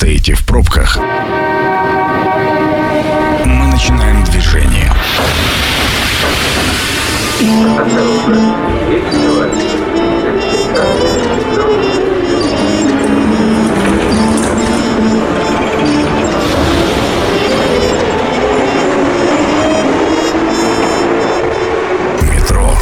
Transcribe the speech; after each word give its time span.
стоите 0.00 0.32
в 0.32 0.46
пробках, 0.46 0.96
мы 3.44 3.66
начинаем 3.66 4.24
движение. 4.24 4.90
Метро. 22.22 22.74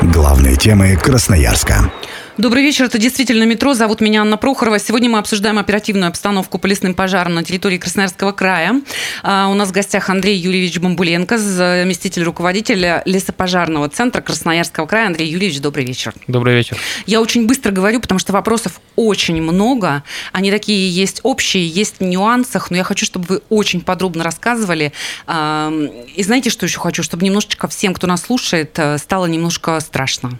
Главные 0.00 0.56
темы 0.56 0.96
Красноярска. 0.96 1.92
Добрый 2.40 2.62
вечер, 2.62 2.86
это 2.86 2.96
действительно 2.96 3.44
метро. 3.44 3.74
Зовут 3.74 4.00
меня 4.00 4.22
Анна 4.22 4.38
Прохорова. 4.38 4.78
Сегодня 4.78 5.10
мы 5.10 5.18
обсуждаем 5.18 5.58
оперативную 5.58 6.08
обстановку 6.08 6.58
по 6.58 6.66
лесным 6.66 6.94
пожарам 6.94 7.34
на 7.34 7.44
территории 7.44 7.76
Красноярского 7.76 8.32
края. 8.32 8.80
А, 9.22 9.48
у 9.48 9.54
нас 9.54 9.68
в 9.68 9.72
гостях 9.72 10.08
Андрей 10.08 10.38
Юрьевич 10.38 10.78
Бамбуленко, 10.78 11.36
заместитель 11.36 12.22
руководителя 12.22 13.02
лесопожарного 13.04 13.90
центра 13.90 14.22
Красноярского 14.22 14.86
края. 14.86 15.08
Андрей 15.08 15.28
Юрьевич, 15.28 15.60
добрый 15.60 15.84
вечер. 15.84 16.14
Добрый 16.28 16.54
вечер. 16.54 16.78
Я 17.04 17.20
очень 17.20 17.46
быстро 17.46 17.72
говорю, 17.72 18.00
потому 18.00 18.18
что 18.18 18.32
вопросов 18.32 18.80
очень 18.96 19.42
много. 19.42 20.02
Они 20.32 20.50
такие 20.50 20.88
есть 20.88 21.20
общие, 21.22 21.68
есть 21.68 21.96
в 21.98 22.04
нюансах, 22.04 22.70
но 22.70 22.78
я 22.78 22.84
хочу, 22.84 23.04
чтобы 23.04 23.26
вы 23.28 23.42
очень 23.50 23.82
подробно 23.82 24.24
рассказывали. 24.24 24.94
А, 25.26 25.70
и 26.16 26.22
знаете, 26.22 26.48
что 26.48 26.64
еще 26.64 26.80
хочу? 26.80 27.02
Чтобы 27.02 27.22
немножечко 27.22 27.68
всем, 27.68 27.92
кто 27.92 28.06
нас 28.06 28.22
слушает, 28.22 28.78
э, 28.78 28.96
стало 28.96 29.26
немножко 29.26 29.78
страшно. 29.80 30.38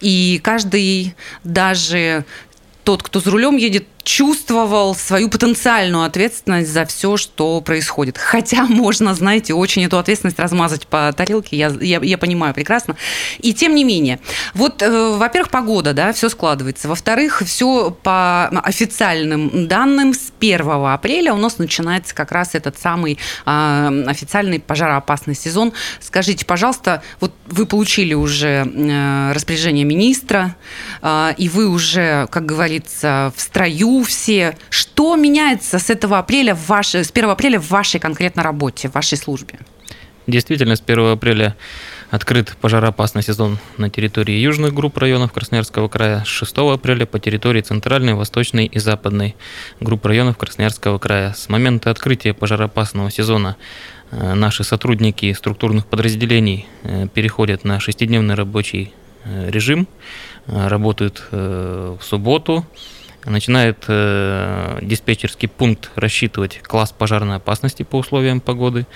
И 0.00 0.40
каждый, 0.42 1.14
даже 1.44 2.24
тот, 2.84 3.02
кто 3.02 3.20
за 3.20 3.30
рулем 3.30 3.56
едет, 3.56 3.86
чувствовал 4.08 4.94
свою 4.94 5.28
потенциальную 5.28 6.04
ответственность 6.04 6.70
за 6.70 6.86
все, 6.86 7.18
что 7.18 7.60
происходит. 7.60 8.16
Хотя 8.16 8.64
можно, 8.64 9.12
знаете, 9.12 9.52
очень 9.52 9.84
эту 9.84 9.98
ответственность 9.98 10.38
размазать 10.38 10.86
по 10.86 11.12
тарелке, 11.12 11.58
я, 11.58 11.68
я, 11.78 12.00
я 12.02 12.16
понимаю 12.16 12.54
прекрасно. 12.54 12.96
И 13.38 13.52
тем 13.52 13.74
не 13.74 13.84
менее, 13.84 14.18
вот, 14.54 14.80
э, 14.80 15.10
во-первых, 15.14 15.50
погода, 15.50 15.92
да, 15.92 16.14
все 16.14 16.30
складывается. 16.30 16.88
Во-вторых, 16.88 17.42
все 17.44 17.90
по 18.02 18.46
официальным 18.46 19.68
данным 19.68 20.14
с 20.14 20.32
1 20.40 20.66
апреля 20.86 21.34
у 21.34 21.36
нас 21.36 21.58
начинается 21.58 22.14
как 22.14 22.32
раз 22.32 22.54
этот 22.54 22.78
самый 22.78 23.18
э, 23.44 24.04
официальный 24.06 24.58
пожароопасный 24.58 25.34
сезон. 25.34 25.74
Скажите, 26.00 26.46
пожалуйста, 26.46 27.02
вот 27.20 27.34
вы 27.46 27.66
получили 27.66 28.14
уже 28.14 28.64
э, 28.64 29.32
распоряжение 29.34 29.84
министра, 29.84 30.56
э, 31.02 31.34
и 31.36 31.50
вы 31.50 31.68
уже, 31.68 32.26
как 32.30 32.46
говорится, 32.46 33.34
в 33.36 33.40
строю, 33.42 33.97
все. 34.02 34.56
Что 34.70 35.16
меняется 35.16 35.78
с 35.78 35.90
этого 35.90 36.18
апреля 36.18 36.54
в 36.54 36.66
вашей, 36.68 37.04
с 37.04 37.10
1 37.10 37.30
апреля 37.30 37.60
в 37.60 37.70
вашей 37.70 38.00
конкретно 38.00 38.42
работе, 38.42 38.88
в 38.88 38.94
вашей 38.94 39.18
службе? 39.18 39.58
Действительно, 40.26 40.76
с 40.76 40.82
1 40.86 41.12
апреля 41.12 41.56
открыт 42.10 42.54
пожароопасный 42.60 43.22
сезон 43.22 43.58
на 43.76 43.88
территории 43.90 44.34
южных 44.34 44.74
групп 44.74 44.98
районов 44.98 45.32
Красноярского 45.32 45.88
края, 45.88 46.22
с 46.24 46.28
6 46.28 46.58
апреля 46.58 47.06
по 47.06 47.18
территории 47.18 47.60
центральной, 47.60 48.14
восточной 48.14 48.66
и 48.66 48.78
западной 48.78 49.36
групп 49.80 50.04
районов 50.06 50.36
Красноярского 50.36 50.98
края. 50.98 51.32
С 51.32 51.48
момента 51.48 51.90
открытия 51.90 52.34
пожароопасного 52.34 53.10
сезона 53.10 53.56
э, 54.10 54.34
наши 54.34 54.64
сотрудники 54.64 55.32
структурных 55.32 55.86
подразделений 55.86 56.66
э, 56.82 57.08
переходят 57.12 57.64
на 57.64 57.80
шестидневный 57.80 58.34
рабочий 58.34 58.92
э, 59.24 59.50
режим, 59.50 59.88
работают 60.46 61.24
в 61.30 61.98
субботу, 62.00 62.64
начинает 63.24 63.84
э, 63.88 64.78
диспетчерский 64.82 65.48
пункт 65.48 65.90
рассчитывать 65.94 66.60
класс 66.62 66.92
пожарной 66.96 67.36
опасности 67.36 67.82
по 67.82 67.96
условиям 67.96 68.40
погоды. 68.40 68.86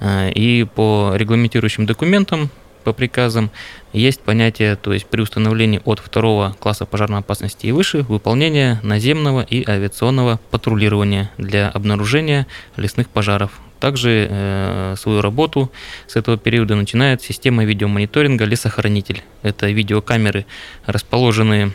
Э, 0.00 0.30
и 0.30 0.64
по 0.64 1.12
регламентирующим 1.14 1.86
документам, 1.86 2.50
по 2.84 2.92
приказам, 2.92 3.50
есть 3.92 4.20
понятие, 4.20 4.76
то 4.76 4.92
есть 4.92 5.06
при 5.06 5.22
установлении 5.22 5.80
от 5.84 5.98
второго 5.98 6.54
класса 6.60 6.84
пожарной 6.84 7.20
опасности 7.20 7.66
и 7.66 7.72
выше, 7.72 8.02
выполнение 8.02 8.78
наземного 8.82 9.42
и 9.42 9.68
авиационного 9.68 10.38
патрулирования 10.50 11.30
для 11.38 11.68
обнаружения 11.68 12.46
лесных 12.76 13.08
пожаров. 13.08 13.52
Также 13.80 14.28
э, 14.30 14.94
свою 14.96 15.20
работу 15.20 15.70
с 16.06 16.16
этого 16.16 16.38
периода 16.38 16.74
начинает 16.74 17.22
система 17.22 17.64
видеомониторинга 17.64 18.44
«Лесохранитель». 18.44 19.22
Это 19.42 19.66
видеокамеры, 19.66 20.46
расположенные 20.86 21.72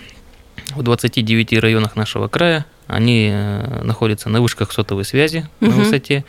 в 0.75 0.84
29 0.84 1.59
районах 1.59 1.96
нашего 1.96 2.28
края. 2.28 2.66
Они 2.88 3.30
э, 3.31 3.84
находятся 3.84 4.30
на 4.30 4.41
вышках 4.41 4.72
сотовой 4.72 5.06
связи 5.06 5.47
угу. 5.62 5.72
на 5.72 5.78
высоте 5.78 6.25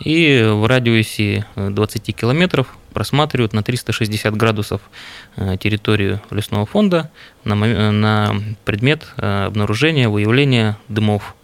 и 0.00 0.46
в 0.48 0.66
радиусе 0.66 1.44
20 1.56 2.14
километров 2.14 2.76
просматривают 2.92 3.52
на 3.52 3.62
360 3.62 4.36
градусов 4.36 4.80
э, 5.36 5.56
территорию 5.58 6.20
лесного 6.30 6.66
фонда 6.66 7.10
на, 7.42 7.54
на 7.54 8.34
предмет 8.64 9.06
э, 9.16 9.46
обнаружения, 9.46 10.08
выявления 10.08 10.78
дымов 10.88 11.34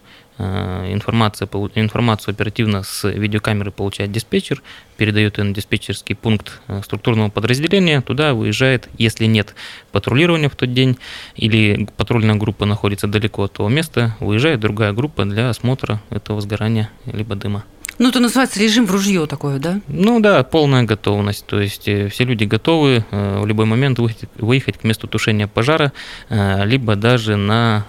информация, 0.91 1.47
информацию 1.75 2.33
оперативно 2.33 2.83
с 2.83 3.07
видеокамеры 3.07 3.71
получает 3.71 4.11
диспетчер, 4.11 4.61
передает 4.97 5.37
ее 5.37 5.45
на 5.45 5.53
диспетчерский 5.53 6.15
пункт 6.15 6.61
э, 6.67 6.81
структурного 6.83 7.29
подразделения, 7.29 8.01
туда 8.01 8.33
выезжает, 8.33 8.89
если 8.97 9.25
нет 9.25 9.55
патрулирования 9.91 10.49
в 10.49 10.55
тот 10.55 10.73
день 10.73 10.97
или 11.35 11.87
патрульная 11.97 12.35
группа 12.35 12.65
находится 12.65 13.07
далеко 13.07 13.43
от 13.43 13.53
того 13.53 13.69
места, 13.69 14.15
выезжает 14.19 14.59
другая 14.59 14.93
группа 14.93 15.25
для 15.25 15.49
осмотра 15.49 16.01
этого 16.09 16.41
сгорания 16.41 16.89
либо 17.05 17.35
дыма. 17.35 17.63
Ну, 18.01 18.09
это 18.09 18.19
называется 18.19 18.59
режим 18.59 18.87
в 18.87 18.91
ружье 18.91 19.27
такое, 19.27 19.59
да? 19.59 19.79
Ну 19.87 20.19
да, 20.19 20.43
полная 20.43 20.81
готовность. 20.81 21.45
То 21.45 21.61
есть 21.61 21.87
э, 21.87 22.07
все 22.07 22.23
люди 22.23 22.45
готовы 22.45 23.05
э, 23.11 23.39
в 23.39 23.45
любой 23.45 23.67
момент 23.67 23.99
выехать 24.37 24.79
к 24.79 24.83
месту 24.83 25.07
тушения 25.07 25.45
пожара, 25.45 25.93
э, 26.27 26.65
либо 26.65 26.95
даже 26.95 27.35
на 27.35 27.85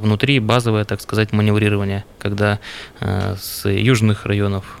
внутри 0.00 0.38
базовое, 0.38 0.84
так 0.84 1.00
сказать, 1.00 1.32
маневрирование, 1.32 2.04
когда 2.20 2.60
с 3.00 3.68
южных 3.68 4.26
районов 4.26 4.78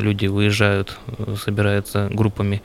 люди 0.00 0.26
выезжают, 0.26 0.98
собираются 1.42 2.08
группами, 2.10 2.62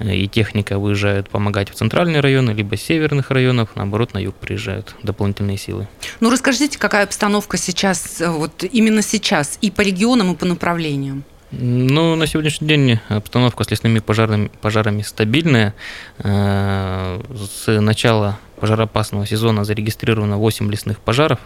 и 0.00 0.28
техника 0.28 0.78
выезжает 0.78 1.30
помогать 1.30 1.70
в 1.70 1.74
центральные 1.74 2.20
районы, 2.20 2.50
либо 2.50 2.76
с 2.76 2.82
северных 2.82 3.30
районов, 3.30 3.70
наоборот, 3.74 4.12
на 4.12 4.18
юг 4.18 4.34
приезжают 4.34 4.94
дополнительные 5.02 5.56
силы. 5.56 5.88
Ну, 6.20 6.30
расскажите, 6.30 6.78
какая 6.78 7.04
обстановка 7.04 7.56
сейчас, 7.56 8.20
вот 8.20 8.64
именно 8.64 9.00
сейчас, 9.00 9.58
и 9.62 9.70
по 9.70 9.80
регионам, 9.80 10.32
и 10.32 10.36
по 10.36 10.44
направлениям? 10.44 10.73
Направлениям? 10.74 11.24
Ну, 11.52 12.16
на 12.16 12.26
сегодняшний 12.26 12.66
день 12.66 12.98
обстановка 13.08 13.62
с 13.62 13.70
лесными 13.70 14.00
пожарами, 14.00 14.50
пожарами 14.60 15.02
стабильная. 15.02 15.72
Э, 16.18 17.20
с 17.32 17.80
начала 17.80 18.38
пожароопасного 18.58 19.24
сезона 19.26 19.64
зарегистрировано 19.64 20.36
8 20.38 20.70
лесных 20.70 20.98
пожаров 20.98 21.38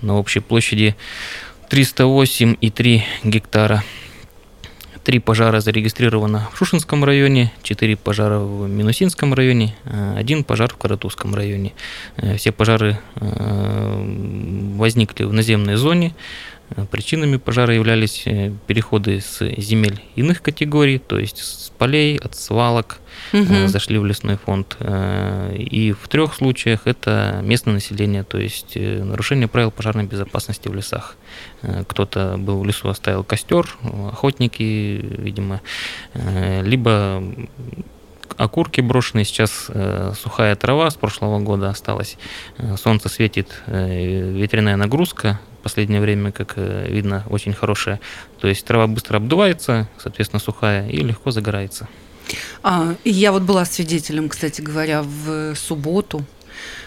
на 0.00 0.16
общей 0.18 0.40
площади 0.40 0.96
308,3 1.70 3.02
гектара. 3.22 3.84
Три 5.04 5.20
пожара 5.20 5.60
зарегистрировано 5.60 6.48
в 6.52 6.58
Шушинском 6.58 7.04
районе, 7.04 7.52
четыре 7.62 7.94
пожара 7.94 8.38
в 8.38 8.66
Минусинском 8.68 9.34
районе, 9.34 9.76
э, 9.84 10.14
один 10.16 10.42
пожар 10.42 10.72
в 10.72 10.78
Каратузском 10.78 11.34
районе. 11.34 11.74
Э, 12.16 12.36
все 12.36 12.50
пожары 12.50 12.98
возникли 14.74 15.24
в 15.24 15.32
наземной 15.32 15.76
зоне. 15.76 16.14
Причинами 16.90 17.36
пожара 17.36 17.74
являлись 17.74 18.22
э, 18.26 18.52
переходы 18.66 19.20
с 19.20 19.38
земель 19.58 20.02
иных 20.16 20.42
категорий, 20.42 20.98
то 20.98 21.18
есть 21.18 21.38
с 21.38 21.70
полей, 21.78 22.16
от 22.16 22.34
свалок, 22.34 22.98
угу. 23.32 23.66
зашли 23.66 23.98
в 23.98 24.04
лесной 24.04 24.36
фонд. 24.36 24.76
Э, 24.80 25.54
и 25.56 25.92
в 25.92 26.08
трех 26.08 26.34
случаях 26.34 26.86
это 26.86 27.40
местное 27.42 27.74
население, 27.74 28.24
то 28.24 28.38
есть 28.38 28.76
нарушение 28.76 29.46
правил 29.46 29.70
пожарной 29.70 30.04
безопасности 30.04 30.68
в 30.68 30.74
лесах. 30.74 31.16
Кто-то 31.88 32.36
был 32.38 32.60
в 32.60 32.64
лесу, 32.64 32.88
оставил 32.88 33.24
костер, 33.24 33.66
охотники, 34.12 35.00
видимо, 35.18 35.60
либо 36.14 37.22
окурки 38.36 38.80
брошенные, 38.80 39.24
сейчас 39.24 39.66
э, 39.68 40.12
сухая 40.20 40.56
трава 40.56 40.90
с 40.90 40.94
прошлого 40.94 41.38
года 41.40 41.68
осталась, 41.68 42.16
солнце 42.76 43.08
светит, 43.08 43.62
э, 43.66 44.32
ветряная 44.32 44.76
нагрузка, 44.76 45.40
последнее 45.64 46.00
время, 46.00 46.30
как 46.30 46.52
э, 46.56 46.86
видно, 46.88 47.24
очень 47.28 47.52
хорошая. 47.52 47.98
То 48.40 48.46
есть 48.46 48.64
трава 48.64 48.86
быстро 48.86 49.16
обдувается, 49.16 49.88
соответственно, 49.98 50.40
сухая, 50.40 50.88
и 50.88 50.98
легко 50.98 51.32
загорается. 51.32 51.88
А, 52.62 52.94
я 53.04 53.32
вот 53.32 53.42
была 53.42 53.64
свидетелем, 53.64 54.28
кстати 54.28 54.60
говоря, 54.60 55.02
в 55.02 55.54
субботу 55.56 56.24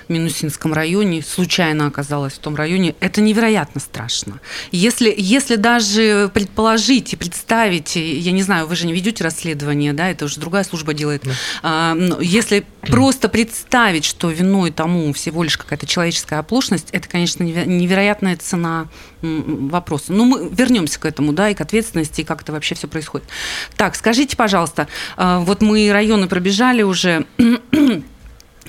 в 0.08 0.12
Минусинском 0.12 0.74
районе, 0.74 1.22
случайно 1.22 1.88
оказалась 1.88 2.34
в 2.34 2.40
том 2.40 2.56
районе, 2.56 2.96
это 3.00 3.22
невероятно 3.22 3.82
страшно. 3.82 4.40
Если, 4.72 5.14
если 5.16 5.56
даже 5.56 6.32
предположить 6.34 7.14
и 7.14 7.16
представить, 7.16 7.96
я 7.96 8.32
не 8.32 8.44
знаю, 8.44 8.68
вы 8.68 8.76
же 8.76 8.88
не 8.88 8.94
ведете 8.94 9.24
расследование, 9.24 9.94
да, 9.94 10.10
это 10.10 10.26
уже 10.26 10.40
другая 10.40 10.64
служба 10.64 10.94
делает, 10.94 11.24
да. 11.24 11.32
а, 11.64 11.98
если 12.22 12.66
просто 12.82 13.30
представить, 13.30 14.06
что 14.06 14.30
виной 14.30 14.72
тому 14.72 15.12
всего 15.14 15.44
лишь 15.44 15.58
какая-то 15.58 15.86
человеческая 15.86 16.40
оплошность, 16.40 16.88
это, 16.92 17.08
конечно, 17.08 17.44
невероятная 17.44 18.38
цена 18.38 18.88
вопроса. 19.22 20.14
Но 20.14 20.26
мы 20.26 20.50
вернемся 20.50 21.00
к 21.00 21.06
этому, 21.06 21.34
да, 21.34 21.50
и 21.50 21.54
к 21.56 21.62
ответственности, 21.62 22.22
и 22.22 22.24
как 22.24 22.42
это 22.42 22.52
вообще 22.52 22.76
все 22.76 22.88
происходит. 22.88 23.28
Так, 23.76 23.96
скажите, 23.96 24.38
пожалуйста, 24.38 24.88
а, 25.18 25.40
вот 25.40 25.62
мы 25.62 25.90
районы 25.92 26.28
пробежали 26.28 26.84
уже 26.84 27.26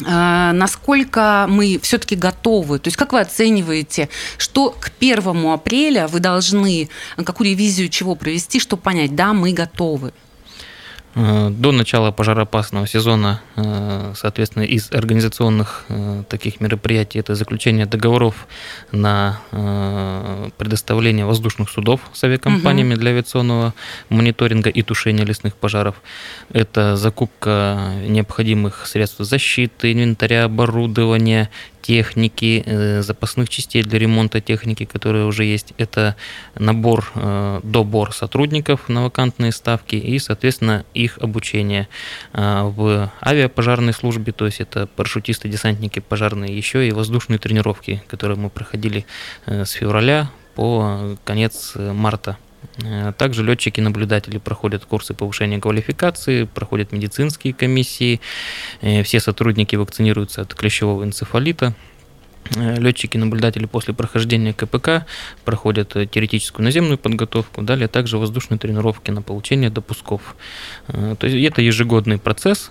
насколько 0.00 1.46
мы 1.48 1.78
все-таки 1.82 2.16
готовы? 2.16 2.78
То 2.78 2.88
есть 2.88 2.96
как 2.96 3.12
вы 3.12 3.20
оцениваете, 3.20 4.08
что 4.36 4.70
к 4.70 4.90
первому 4.90 5.52
апреля 5.52 6.08
вы 6.08 6.20
должны, 6.20 6.88
какую 7.16 7.50
ревизию 7.50 7.88
чего 7.88 8.14
провести, 8.14 8.60
чтобы 8.60 8.82
понять, 8.82 9.14
да, 9.14 9.32
мы 9.32 9.52
готовы? 9.52 10.12
Э, 11.20 11.50
до 11.50 11.72
начала 11.72 12.12
пожароопасного 12.12 12.86
сезона, 12.86 13.40
э, 13.56 14.12
соответственно, 14.14 14.62
из 14.62 14.92
организационных 14.92 15.84
э, 15.88 16.22
таких 16.28 16.60
мероприятий 16.60 17.18
это 17.18 17.34
заключение 17.34 17.86
договоров 17.86 18.46
на 18.92 19.40
предоставление 20.58 21.24
воздушных 21.24 21.70
судов 21.70 22.00
с 22.12 22.22
авиакомпаниями 22.24 22.94
угу. 22.94 23.00
для 23.00 23.10
авиационного 23.10 23.74
мониторинга 24.08 24.70
и 24.70 24.82
тушения 24.82 25.24
лесных 25.24 25.56
пожаров. 25.56 25.96
Это 26.52 26.96
закупка 26.96 27.92
необходимых 28.06 28.86
средств 28.86 29.18
защиты, 29.20 29.92
инвентаря, 29.92 30.44
оборудования, 30.44 31.50
техники, 31.88 32.62
э, 32.66 33.02
запасных 33.02 33.48
частей 33.48 33.82
для 33.82 33.98
ремонта 33.98 34.40
техники, 34.42 34.84
которые 34.84 35.24
уже 35.24 35.44
есть. 35.44 35.72
Это 35.78 36.16
набор, 36.54 37.10
э, 37.14 37.60
добор 37.62 38.12
сотрудников 38.12 38.90
на 38.90 39.04
вакантные 39.04 39.52
ставки 39.52 39.96
и, 39.96 40.18
соответственно, 40.18 40.84
их 40.92 41.18
обучение 41.18 41.88
э, 42.34 42.62
в 42.76 43.10
авиапожарной 43.22 43.94
службе, 43.94 44.32
то 44.32 44.44
есть 44.44 44.60
это 44.60 44.86
парашютисты, 44.86 45.48
десантники 45.48 46.00
пожарные, 46.00 46.54
еще 46.54 46.86
и 46.86 46.92
воздушные 46.92 47.38
тренировки, 47.38 48.02
которые 48.06 48.36
мы 48.36 48.50
проходили 48.50 49.06
с 49.46 49.70
февраля 49.70 50.30
по 50.54 51.16
конец 51.24 51.72
марта 51.74 52.36
также 53.18 53.42
летчики-наблюдатели 53.42 54.38
проходят 54.38 54.84
курсы 54.84 55.14
повышения 55.14 55.60
квалификации, 55.60 56.44
проходят 56.44 56.92
медицинские 56.92 57.54
комиссии, 57.54 58.20
все 58.80 59.20
сотрудники 59.20 59.76
вакцинируются 59.76 60.42
от 60.42 60.54
клещевого 60.54 61.04
энцефалита. 61.04 61.74
Летчики-наблюдатели 62.56 63.66
после 63.66 63.94
прохождения 63.94 64.52
КПК 64.52 65.06
проходят 65.44 65.92
теоретическую 66.10 66.64
наземную 66.64 66.98
подготовку, 66.98 67.62
далее 67.62 67.88
также 67.88 68.18
воздушные 68.18 68.58
тренировки 68.58 69.10
на 69.10 69.22
получение 69.22 69.70
допусков. 69.70 70.36
То 70.86 71.26
есть 71.26 71.36
это 71.52 71.62
ежегодный 71.62 72.18
процесс, 72.18 72.70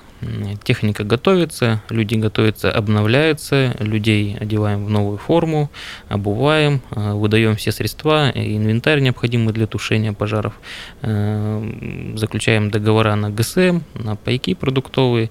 техника 0.63 1.03
готовится, 1.03 1.81
люди 1.89 2.15
готовятся, 2.15 2.71
обновляются, 2.71 3.75
людей 3.79 4.35
одеваем 4.39 4.85
в 4.85 4.89
новую 4.89 5.17
форму, 5.17 5.69
обуваем, 6.09 6.81
э, 6.91 7.13
выдаем 7.13 7.55
все 7.55 7.71
средства, 7.71 8.31
инвентарь 8.33 8.99
необходимый 8.99 9.53
для 9.53 9.67
тушения 9.67 10.13
пожаров, 10.13 10.53
э, 11.01 12.13
заключаем 12.15 12.71
договора 12.71 13.15
на 13.15 13.29
ГСМ, 13.29 13.81
на 13.93 14.15
пайки 14.15 14.53
продуктовые, 14.53 15.29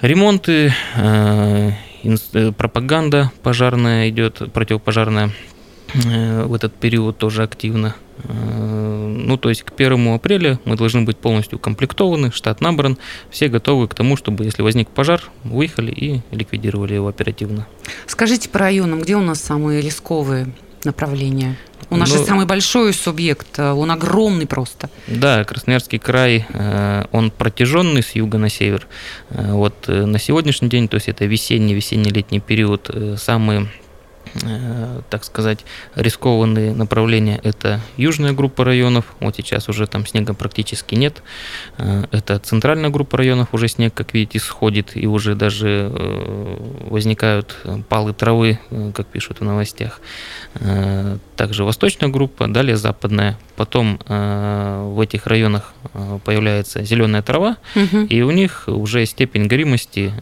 ремонты, 0.00 0.72
э, 0.96 1.72
пропаганда 2.56 3.32
пожарная 3.42 4.08
идет, 4.08 4.52
противопожарная 4.52 5.30
в 5.94 6.54
этот 6.54 6.74
период 6.74 7.18
тоже 7.18 7.42
активно 7.42 7.94
ну, 8.26 9.36
то 9.36 9.48
есть 9.48 9.62
к 9.62 9.72
1 9.76 10.14
апреля 10.14 10.58
мы 10.64 10.76
должны 10.76 11.02
быть 11.02 11.18
полностью 11.18 11.58
укомплектованы, 11.58 12.32
штат 12.32 12.60
набран, 12.60 12.98
все 13.30 13.48
готовы 13.48 13.88
к 13.88 13.94
тому, 13.94 14.16
чтобы, 14.16 14.44
если 14.44 14.62
возник 14.62 14.88
пожар, 14.88 15.22
выехали 15.44 15.92
и 15.92 16.20
ликвидировали 16.30 16.94
его 16.94 17.08
оперативно. 17.08 17.66
Скажите 18.06 18.48
по 18.48 18.58
районам, 18.58 19.00
где 19.00 19.16
у 19.16 19.20
нас 19.20 19.40
самые 19.40 19.80
рисковые 19.80 20.52
направления? 20.84 21.56
У 21.90 21.96
нас 21.96 22.10
ну, 22.10 22.18
же 22.18 22.24
самый 22.24 22.46
большой 22.46 22.92
субъект, 22.92 23.58
он 23.58 23.90
огромный 23.90 24.46
просто. 24.46 24.90
Да, 25.06 25.44
Красноярский 25.44 25.98
край, 25.98 26.46
э, 26.48 27.04
он 27.12 27.30
протяженный 27.30 28.02
с 28.02 28.14
юга 28.14 28.36
на 28.38 28.50
север. 28.50 28.86
Э, 29.30 29.52
вот 29.52 29.74
э, 29.88 30.04
на 30.04 30.18
сегодняшний 30.18 30.68
день, 30.68 30.88
то 30.88 30.96
есть 30.96 31.08
это 31.08 31.24
весенний, 31.24 31.74
весенний-летний 31.74 32.40
период, 32.40 32.90
самые 33.16 33.58
Э, 33.60 33.87
так 35.10 35.24
сказать, 35.24 35.64
рискованные 35.94 36.72
направления– 36.72 37.40
это 37.42 37.80
южная 37.96 38.32
группа 38.32 38.64
районов, 38.64 39.04
вот 39.20 39.36
сейчас 39.36 39.68
уже 39.68 39.86
там 39.86 40.06
снега 40.06 40.34
практически 40.34 40.94
нет, 40.94 41.22
э, 41.78 42.04
это 42.10 42.38
центральная 42.38 42.90
группа 42.90 43.16
районов, 43.16 43.48
уже 43.52 43.68
снег, 43.68 43.94
как 43.94 44.14
видите, 44.14 44.38
сходит, 44.38 44.96
и 44.96 45.06
уже 45.06 45.34
даже 45.34 45.90
э, 45.92 46.56
возникают 46.90 47.56
палы 47.88 48.12
травы, 48.12 48.58
как 48.94 49.06
пишут 49.06 49.40
в 49.40 49.44
новостях. 49.44 50.00
Также 51.36 51.64
восточная 51.64 52.08
группа, 52.08 52.48
далее 52.48 52.76
западная, 52.76 53.38
потом 53.56 54.00
в 54.06 55.00
этих 55.00 55.26
районах 55.26 55.72
появляется 56.24 56.82
зеленая 56.84 57.22
трава, 57.22 57.56
угу. 57.74 58.06
и 58.08 58.22
у 58.22 58.30
них 58.30 58.64
уже 58.66 59.04
степень 59.06 59.46
горимости 59.46 60.12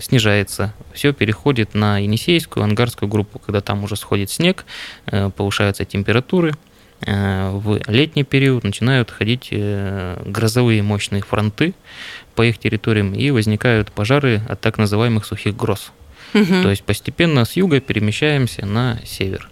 снижается, 0.00 0.74
все 0.92 1.12
переходит 1.12 1.74
на 1.74 1.98
Енисейскую, 1.98 2.64
Ангарскую 2.64 3.08
группу, 3.08 3.38
когда 3.50 3.60
там 3.60 3.82
уже 3.82 3.96
сходит 3.96 4.30
снег, 4.30 4.64
э, 5.06 5.28
повышаются 5.30 5.84
температуры, 5.84 6.54
э, 7.04 7.50
в 7.52 7.80
летний 7.88 8.22
период 8.22 8.62
начинают 8.62 9.10
ходить 9.10 9.48
э, 9.50 10.22
грозовые 10.24 10.82
мощные 10.82 11.22
фронты 11.22 11.74
по 12.36 12.42
их 12.42 12.58
территориям 12.58 13.12
и 13.12 13.30
возникают 13.32 13.90
пожары 13.90 14.40
от 14.48 14.60
так 14.60 14.78
называемых 14.78 15.26
сухих 15.26 15.56
гроз. 15.56 15.90
Угу. 16.32 16.62
То 16.62 16.70
есть 16.70 16.84
постепенно 16.84 17.44
с 17.44 17.56
юга 17.56 17.80
перемещаемся 17.80 18.66
на 18.66 19.00
север. 19.04 19.48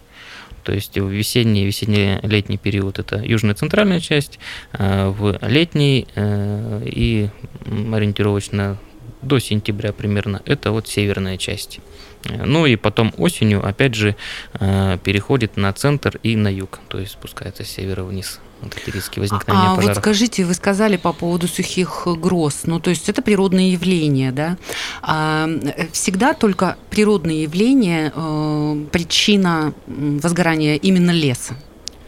То 0.62 0.72
есть 0.72 0.96
в 0.96 1.08
весенний, 1.08 1.66
весенне-летний 1.66 2.58
период 2.58 3.00
это 3.00 3.16
южная 3.16 3.54
центральная 3.54 4.00
часть, 4.00 4.38
в 4.72 5.38
летний 5.40 6.06
и 6.14 7.30
ориентировочно 7.64 8.76
до 9.22 9.38
сентября 9.38 9.92
примерно 9.92 10.42
это 10.44 10.70
вот 10.70 10.86
северная 10.86 11.38
часть. 11.38 11.80
Ну 12.24 12.66
и 12.66 12.76
потом 12.76 13.12
осенью, 13.16 13.66
опять 13.66 13.94
же, 13.94 14.16
э, 14.54 14.98
переходит 15.02 15.56
на 15.56 15.72
центр 15.72 16.18
и 16.22 16.36
на 16.36 16.48
юг, 16.48 16.80
то 16.88 16.98
есть 16.98 17.12
спускается 17.12 17.64
с 17.64 17.68
севера 17.68 18.02
вниз. 18.02 18.40
Вот 18.60 18.76
эти 18.76 18.90
риски 18.90 19.20
возникновения 19.20 19.68
а 19.68 19.76
пожаров. 19.76 19.96
вот 19.96 20.02
скажите, 20.02 20.44
вы 20.44 20.52
сказали 20.54 20.96
по 20.96 21.12
поводу 21.12 21.46
сухих 21.46 22.08
гроз, 22.08 22.62
ну 22.64 22.80
то 22.80 22.90
есть 22.90 23.08
это 23.08 23.22
природные 23.22 23.72
явления, 23.72 24.32
да? 24.32 24.56
А 25.00 25.48
всегда 25.92 26.34
только 26.34 26.76
природные 26.90 27.44
явления 27.44 28.12
э, 28.14 28.84
причина 28.90 29.74
возгорания 29.86 30.74
именно 30.74 31.12
леса? 31.12 31.54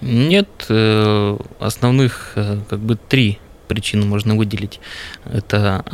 Нет, 0.00 0.48
э, 0.68 1.36
основных 1.60 2.32
как 2.34 2.80
бы 2.80 2.96
три 2.96 3.38
причины 3.68 4.04
можно 4.04 4.34
выделить. 4.34 4.80
Это 5.24 5.84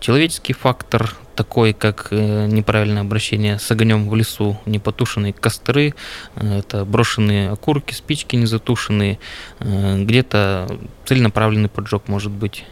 человеческий 0.00 0.54
фактор, 0.54 1.14
такой, 1.38 1.72
как 1.72 2.08
э, 2.10 2.46
неправильное 2.46 3.02
обращение 3.02 3.60
с 3.60 3.70
огнем 3.70 4.08
в 4.08 4.16
лесу, 4.16 4.58
непотушенные 4.66 5.32
костры, 5.32 5.94
э, 6.34 6.58
это 6.58 6.84
брошенные 6.84 7.50
окурки, 7.50 7.94
спички 7.94 8.34
незатушенные, 8.34 9.20
э, 9.60 10.02
где-то 10.02 10.66
целенаправленный 11.06 11.68
поджог 11.68 12.08
может 12.08 12.32
быть. 12.32 12.64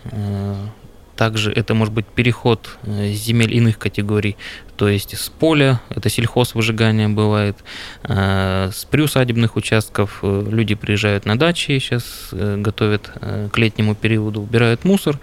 Также 1.16 1.52
это 1.52 1.75
может 1.75 1.94
быть 1.94 2.06
переход 2.06 2.78
земель 2.85 3.54
иных 3.54 3.78
категорий, 3.78 4.37
то 4.76 4.88
есть 4.88 5.16
с 5.16 5.28
поля, 5.28 5.80
это 5.88 6.11
сельхоз 6.11 6.54
выжигание 6.54 7.08
бывает, 7.08 7.56
э, 8.04 8.70
с 8.73 8.85
приусадебных 8.85 9.56
участков 9.56 10.18
э, 10.23 10.46
люди 10.50 10.75
приезжают 10.75 11.25
на 11.25 11.38
дачи, 11.38 11.78
сейчас 11.78 12.28
э, 12.32 12.56
готовят 12.58 13.11
к 13.52 13.56
летнему 13.56 13.94
периоду, 13.94 14.42
убирают 14.42 14.85
мусор, 14.85 15.18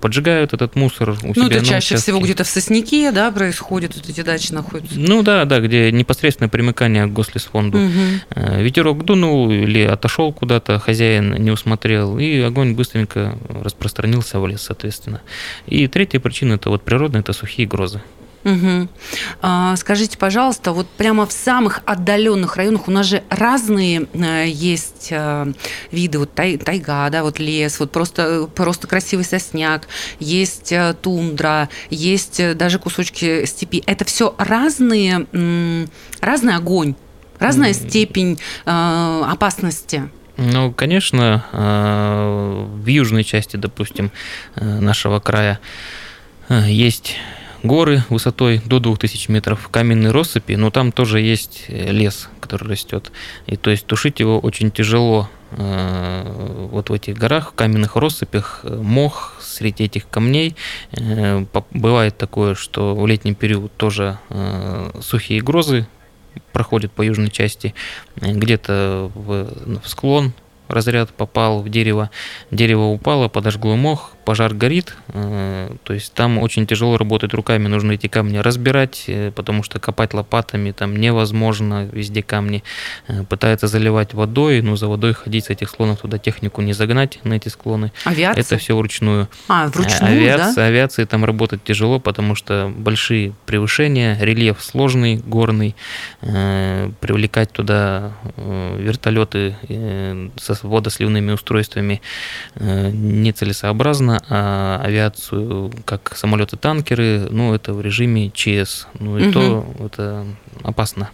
поджигают 0.00 0.52
этот 0.52 0.74
мусор 0.74 1.10
у 1.10 1.12
ну, 1.12 1.34
себя 1.34 1.42
Ну, 1.42 1.48
это 1.48 1.64
чаще 1.64 1.94
участке. 1.94 1.96
всего 1.96 2.20
где-то 2.20 2.44
в 2.44 2.48
Сосняке, 2.48 3.12
да, 3.12 3.30
происходит, 3.30 3.94
вот 3.94 4.08
эти 4.08 4.22
дачи 4.22 4.52
находятся? 4.52 4.98
Ну, 4.98 5.22
да, 5.22 5.44
да, 5.44 5.60
где 5.60 5.92
непосредственное 5.92 6.48
примыкание 6.48 7.06
к 7.06 7.12
гослесфонду. 7.12 7.78
Угу. 7.78 8.56
Ветерок 8.58 9.04
дунул 9.04 9.50
или 9.50 9.82
отошел 9.82 10.32
куда-то, 10.32 10.78
хозяин 10.78 11.34
не 11.34 11.50
усмотрел, 11.50 12.18
и 12.18 12.40
огонь 12.40 12.74
быстренько 12.74 13.38
распространился 13.62 14.40
в 14.40 14.46
лес, 14.46 14.62
соответственно. 14.62 14.95
И 15.66 15.88
третья 15.88 16.20
причина– 16.20 16.54
это 16.54 16.70
вот 16.70 16.82
природная, 16.82 17.20
это 17.20 17.32
сухие 17.32 17.66
грозы. 17.66 18.00
Угу. 18.46 18.88
А, 19.42 19.74
скажите, 19.74 20.16
пожалуйста, 20.16 20.70
вот 20.70 20.86
прямо 20.88 21.26
в 21.26 21.32
самых 21.32 21.80
отдаленных 21.84 22.56
районах 22.56 22.86
у 22.86 22.92
нас 22.92 23.06
же 23.06 23.24
разные 23.28 24.06
а, 24.14 24.44
есть 24.44 25.08
а, 25.10 25.48
виды, 25.90 26.20
вот 26.20 26.32
тай, 26.32 26.56
тайга, 26.56 27.10
да, 27.10 27.24
вот 27.24 27.40
лес, 27.40 27.80
вот 27.80 27.90
просто, 27.90 28.48
просто 28.54 28.86
красивый 28.86 29.24
сосняк, 29.24 29.88
есть 30.20 30.72
а, 30.72 30.94
тундра, 30.94 31.68
есть 31.90 32.56
даже 32.56 32.78
кусочки 32.78 33.44
степи. 33.46 33.82
Это 33.84 34.04
все 34.04 34.32
разные, 34.38 35.26
м, 35.32 35.90
разный 36.20 36.54
огонь, 36.54 36.94
разная 37.40 37.72
mm. 37.72 37.88
степень 37.88 38.38
а, 38.64 39.28
опасности. 39.28 40.08
Ну, 40.36 40.72
конечно, 40.72 41.44
в 41.52 42.86
южной 42.86 43.24
части, 43.24 43.56
допустим, 43.56 44.10
нашего 44.56 45.18
края 45.18 45.58
есть 46.48 47.16
горы 47.66 48.02
высотой 48.08 48.60
до 48.64 48.78
2000 48.78 49.30
метров, 49.30 49.68
каменные 49.70 50.12
россыпи, 50.12 50.54
но 50.54 50.70
там 50.70 50.92
тоже 50.92 51.20
есть 51.20 51.64
э, 51.68 51.90
лес, 51.92 52.28
который 52.40 52.68
растет. 52.68 53.12
И 53.46 53.56
то 53.56 53.70
есть 53.70 53.86
тушить 53.86 54.20
его 54.20 54.38
очень 54.38 54.70
тяжело. 54.70 55.28
Э, 55.52 56.68
вот 56.70 56.90
в 56.90 56.92
этих 56.92 57.16
горах, 57.16 57.52
в 57.52 57.54
каменных 57.54 57.96
россыпях, 57.96 58.60
э, 58.62 58.74
мох 58.76 59.34
среди 59.40 59.84
этих 59.84 60.08
камней. 60.08 60.56
Бывает 61.70 62.16
такое, 62.16 62.54
что 62.54 62.94
в 62.94 63.06
летний 63.06 63.34
период 63.34 63.74
тоже 63.76 64.18
сухие 65.00 65.40
грозы 65.40 65.86
проходят 66.52 66.92
по 66.92 67.02
южной 67.02 67.30
части, 67.30 67.74
где-то 68.16 69.10
в, 69.14 69.80
в 69.80 69.88
склон 69.88 70.32
разряд 70.68 71.10
попал 71.10 71.62
в 71.62 71.68
дерево, 71.68 72.10
дерево 72.50 72.86
упало, 72.86 73.28
подожгло 73.28 73.76
мох, 73.76 74.15
пожар 74.26 74.52
горит, 74.54 74.96
э, 75.14 75.70
то 75.84 75.94
есть 75.94 76.12
там 76.12 76.38
очень 76.38 76.66
тяжело 76.66 76.98
работать 76.98 77.32
руками, 77.32 77.68
нужно 77.68 77.92
эти 77.92 78.08
камни 78.08 78.38
разбирать, 78.38 79.04
э, 79.06 79.30
потому 79.30 79.62
что 79.62 79.78
копать 79.78 80.14
лопатами 80.14 80.72
там 80.72 80.96
невозможно, 80.96 81.88
везде 81.92 82.24
камни. 82.24 82.64
Э, 83.06 83.22
пытается 83.22 83.68
заливать 83.68 84.14
водой, 84.14 84.62
но 84.62 84.74
за 84.74 84.88
водой 84.88 85.14
ходить 85.14 85.44
с 85.44 85.50
этих 85.50 85.70
склонов 85.70 86.00
туда 86.00 86.18
технику 86.18 86.60
не 86.60 86.72
загнать 86.72 87.20
на 87.22 87.34
эти 87.34 87.48
склоны. 87.48 87.92
Авиация? 88.04 88.40
Это 88.40 88.58
все 88.58 88.76
вручную. 88.76 89.28
А, 89.48 89.68
вручную, 89.68 90.12
авиация, 90.12 90.54
да? 90.56 90.64
Авиации 90.66 91.04
там 91.04 91.24
работать 91.24 91.62
тяжело, 91.62 92.00
потому 92.00 92.34
что 92.34 92.72
большие 92.76 93.32
превышения, 93.46 94.18
рельеф 94.20 94.60
сложный, 94.60 95.18
горный, 95.18 95.76
привлекать 96.20 97.52
туда 97.52 98.12
вертолеты 98.36 99.54
со 100.36 100.58
водосливными 100.62 101.30
устройствами 101.30 102.02
нецелесообразно, 102.56 104.15
а 104.28 104.80
авиацию, 104.84 105.72
как 105.84 106.16
самолеты-танкеры, 106.16 107.28
ну, 107.30 107.54
это 107.54 107.72
в 107.72 107.80
режиме 107.80 108.30
ЧС. 108.30 108.86
Ну, 108.98 109.18
и 109.18 109.24
угу. 109.24 109.32
то 109.32 109.74
это 109.84 110.26
опасно 110.62 111.10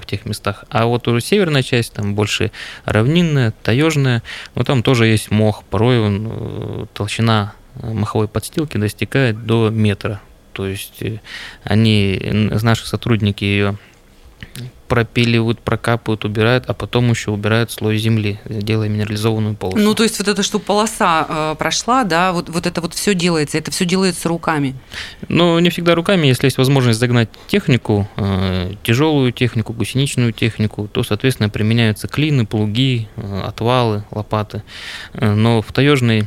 в 0.00 0.06
тех 0.06 0.26
местах. 0.26 0.64
А 0.68 0.86
вот 0.86 1.08
уже 1.08 1.20
северная 1.20 1.62
часть, 1.62 1.92
там 1.92 2.14
больше 2.14 2.52
равнинная, 2.84 3.52
таежная, 3.62 4.22
но 4.54 4.64
там 4.64 4.82
тоже 4.82 5.06
есть 5.06 5.30
мох. 5.30 5.64
Порой 5.64 6.00
он, 6.00 6.28
э, 6.30 6.86
толщина 6.92 7.54
маховой 7.82 8.28
подстилки 8.28 8.76
достигает 8.76 9.46
до 9.46 9.70
метра. 9.70 10.20
То 10.52 10.66
есть 10.66 11.02
э, 11.02 11.20
они, 11.64 12.20
наши 12.62 12.86
сотрудники 12.86 13.44
ее 13.44 13.78
пропиливают, 14.90 15.60
прокапывают, 15.60 16.24
убирают, 16.24 16.64
а 16.66 16.74
потом 16.74 17.10
еще 17.10 17.30
убирают 17.30 17.70
слой 17.70 17.96
земли, 17.96 18.40
делая 18.44 18.88
минерализованную 18.88 19.54
полосу. 19.54 19.78
Ну, 19.78 19.94
то 19.94 20.02
есть 20.02 20.18
вот 20.18 20.26
это, 20.26 20.42
что 20.42 20.58
полоса 20.58 21.26
э, 21.28 21.54
прошла, 21.56 22.02
да, 22.02 22.32
вот, 22.32 22.48
вот 22.48 22.66
это 22.66 22.80
вот 22.80 22.94
все 22.94 23.14
делается, 23.14 23.56
это 23.56 23.70
все 23.70 23.84
делается 23.84 24.28
руками? 24.28 24.74
Ну, 25.28 25.56
не 25.60 25.70
всегда 25.70 25.94
руками, 25.94 26.26
если 26.26 26.46
есть 26.46 26.58
возможность 26.58 26.98
загнать 26.98 27.28
технику, 27.46 28.08
э, 28.16 28.72
тяжелую 28.82 29.30
технику, 29.30 29.72
гусеничную 29.72 30.32
технику, 30.32 30.88
то, 30.92 31.04
соответственно, 31.04 31.50
применяются 31.50 32.08
клины, 32.08 32.44
плуги, 32.44 33.06
э, 33.14 33.42
отвалы, 33.46 34.02
лопаты. 34.10 34.64
Э, 35.12 35.32
но 35.34 35.62
в 35.62 35.72
таежной 35.72 36.26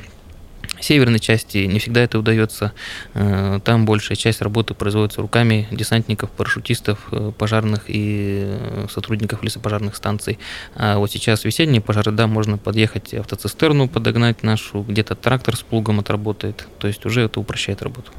северной 0.84 1.20
части 1.20 1.60
не 1.60 1.80
всегда 1.80 2.02
это 2.02 2.20
удается. 2.20 2.74
Э, 3.14 3.60
там 3.64 3.86
большая 3.86 4.16
часть 4.16 4.42
работы 4.42 4.74
производится 4.74 5.22
руками 5.22 5.68
десантников, 5.72 6.30
парашютистов, 6.32 7.00
э, 7.12 7.32
пожарных 7.38 7.84
и 7.88 8.44
э, 8.46 8.88
сотрудников 8.92 9.44
лесопожарных 9.44 9.96
станций. 9.96 10.40
А 10.76 10.98
вот 10.98 11.12
сейчас 11.12 11.46
весенние 11.46 11.82
пожары, 11.82 12.12
да, 12.12 12.28
можно 12.28 12.58
подъехать 12.58 13.14
автоцистерну 13.14 13.88
подогнать 13.88 14.44
нашу, 14.44 14.82
где-то 14.82 15.16
трактор 15.16 15.56
с 15.56 15.62
плугом 15.62 16.00
отработает. 16.00 16.68
То 16.80 16.88
есть 16.88 17.06
уже 17.06 17.22
это 17.22 17.40
упрощает 17.40 17.82
работу. 17.82 18.12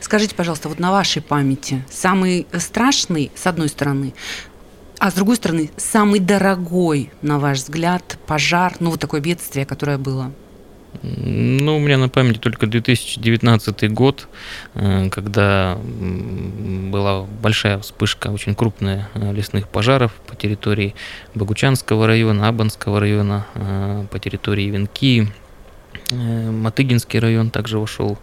Скажите, 0.00 0.34
пожалуйста, 0.34 0.68
вот 0.68 0.78
на 0.78 0.90
вашей 0.90 1.22
памяти 1.22 1.84
самый 1.90 2.46
страшный, 2.58 3.30
с 3.34 3.46
одной 3.46 3.68
стороны, 3.68 4.14
а 4.98 5.10
с 5.10 5.14
другой 5.14 5.36
стороны, 5.36 5.70
самый 5.78 6.20
дорогой, 6.20 7.10
на 7.22 7.38
ваш 7.38 7.58
взгляд, 7.58 8.18
пожар, 8.26 8.76
ну 8.80 8.90
вот 8.90 9.00
такое 9.00 9.22
бедствие, 9.22 9.64
которое 9.64 9.96
было? 9.96 10.30
Ну, 11.02 11.76
у 11.76 11.80
меня 11.80 11.98
на 11.98 12.08
памяти 12.08 12.38
только 12.38 12.66
2019 12.66 13.92
год, 13.92 14.28
э, 14.74 15.08
когда 15.10 15.78
была 15.78 17.22
большая 17.22 17.78
вспышка 17.78 18.28
очень 18.28 18.54
крупная 18.54 19.08
э, 19.14 19.32
лесных 19.32 19.68
пожаров 19.68 20.12
по 20.26 20.34
территории 20.34 20.94
Богучанского 21.34 22.06
района, 22.06 22.48
Абанского 22.48 23.00
района, 23.00 23.46
э, 23.54 24.06
по 24.10 24.18
территории 24.18 24.68
Венки, 24.70 25.28
Матыгинский 26.10 27.18
район 27.20 27.50
также 27.50 27.78
вошел 27.78 28.18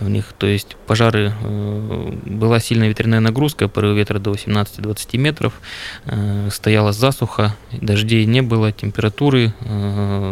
в 0.00 0.08
них. 0.08 0.32
То 0.38 0.46
есть 0.46 0.76
пожары, 0.86 1.32
э, 1.40 2.12
была 2.24 2.58
сильная 2.60 2.88
ветряная 2.88 3.20
нагрузка, 3.20 3.68
порыв 3.68 3.96
ветра 3.96 4.18
до 4.18 4.30
18-20 4.32 5.18
метров, 5.18 5.60
э, 6.06 6.48
стояла 6.50 6.92
засуха, 6.92 7.54
дождей 7.72 8.24
не 8.24 8.42
было, 8.42 8.72
температуры 8.72 9.52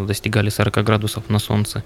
достигали 0.06 0.48
40 0.48 0.82
градусов 0.82 1.28
на 1.28 1.38
солнце. 1.38 1.82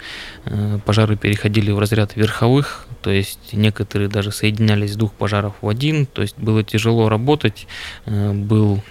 Пожары 0.85 1.17
переходили 1.17 1.71
в 1.71 1.79
разряд 1.79 2.17
верховых, 2.17 2.87
то 3.03 3.11
есть 3.11 3.53
некоторые 3.53 4.09
даже 4.09 4.33
соединялись 4.33 4.95
с 4.95 4.97
двух 4.97 5.13
пожаров 5.13 5.55
в 5.61 5.69
один, 5.69 6.07
то 6.07 6.23
есть 6.23 6.39
было 6.39 6.63
тяжело 6.63 7.09
работать, 7.09 7.67
был 8.07 8.83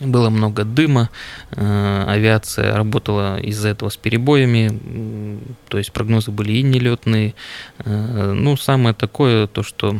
было 0.00 0.30
много 0.30 0.64
дыма, 0.64 1.10
э, 1.50 2.04
авиация 2.06 2.76
работала 2.76 3.40
из-за 3.40 3.68
этого 3.68 3.88
с 3.88 3.96
перебоями, 3.96 5.40
то 5.68 5.78
есть 5.78 5.92
прогнозы 5.92 6.30
были 6.30 6.52
и 6.52 6.62
нелетные. 6.62 7.34
Э, 7.78 8.32
ну, 8.32 8.56
самое 8.56 8.94
такое, 8.94 9.46
то, 9.46 9.62
что 9.62 9.98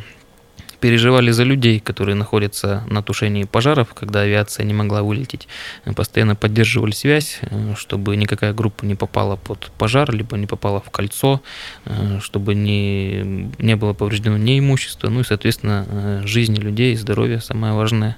переживали 0.81 1.31
за 1.31 1.45
людей, 1.45 1.81
которые 1.81 2.15
находятся 2.15 2.85
на 2.89 3.03
тушении 3.03 3.45
пожаров, 3.45 3.95
когда 3.95 4.21
авиация 4.21 4.65
не 4.65 4.75
могла 4.75 5.03
вылететь. 5.03 5.49
Постоянно 5.97 6.37
поддерживали 6.37 6.93
связь, 6.93 7.41
э, 7.43 7.75
чтобы 7.77 8.17
никакая 8.17 8.53
группа 8.53 8.85
не 8.85 8.95
попала 8.95 9.37
под 9.37 9.71
пожар, 9.79 10.13
либо 10.15 10.37
не 10.37 10.47
попала 10.47 10.81
в 10.81 10.91
кольцо, 10.91 11.43
э, 11.85 12.21
чтобы 12.21 12.55
не, 12.55 13.51
не 13.59 13.77
было 13.77 13.93
повреждено 13.93 14.37
ни 14.37 14.59
имущество, 14.59 15.09
ну 15.09 15.21
и, 15.21 15.25
соответственно, 15.25 15.87
э, 15.89 16.23
жизни 16.25 16.61
людей, 16.61 16.95
здоровье 16.97 17.41
самое 17.41 17.75
важное. 17.75 18.17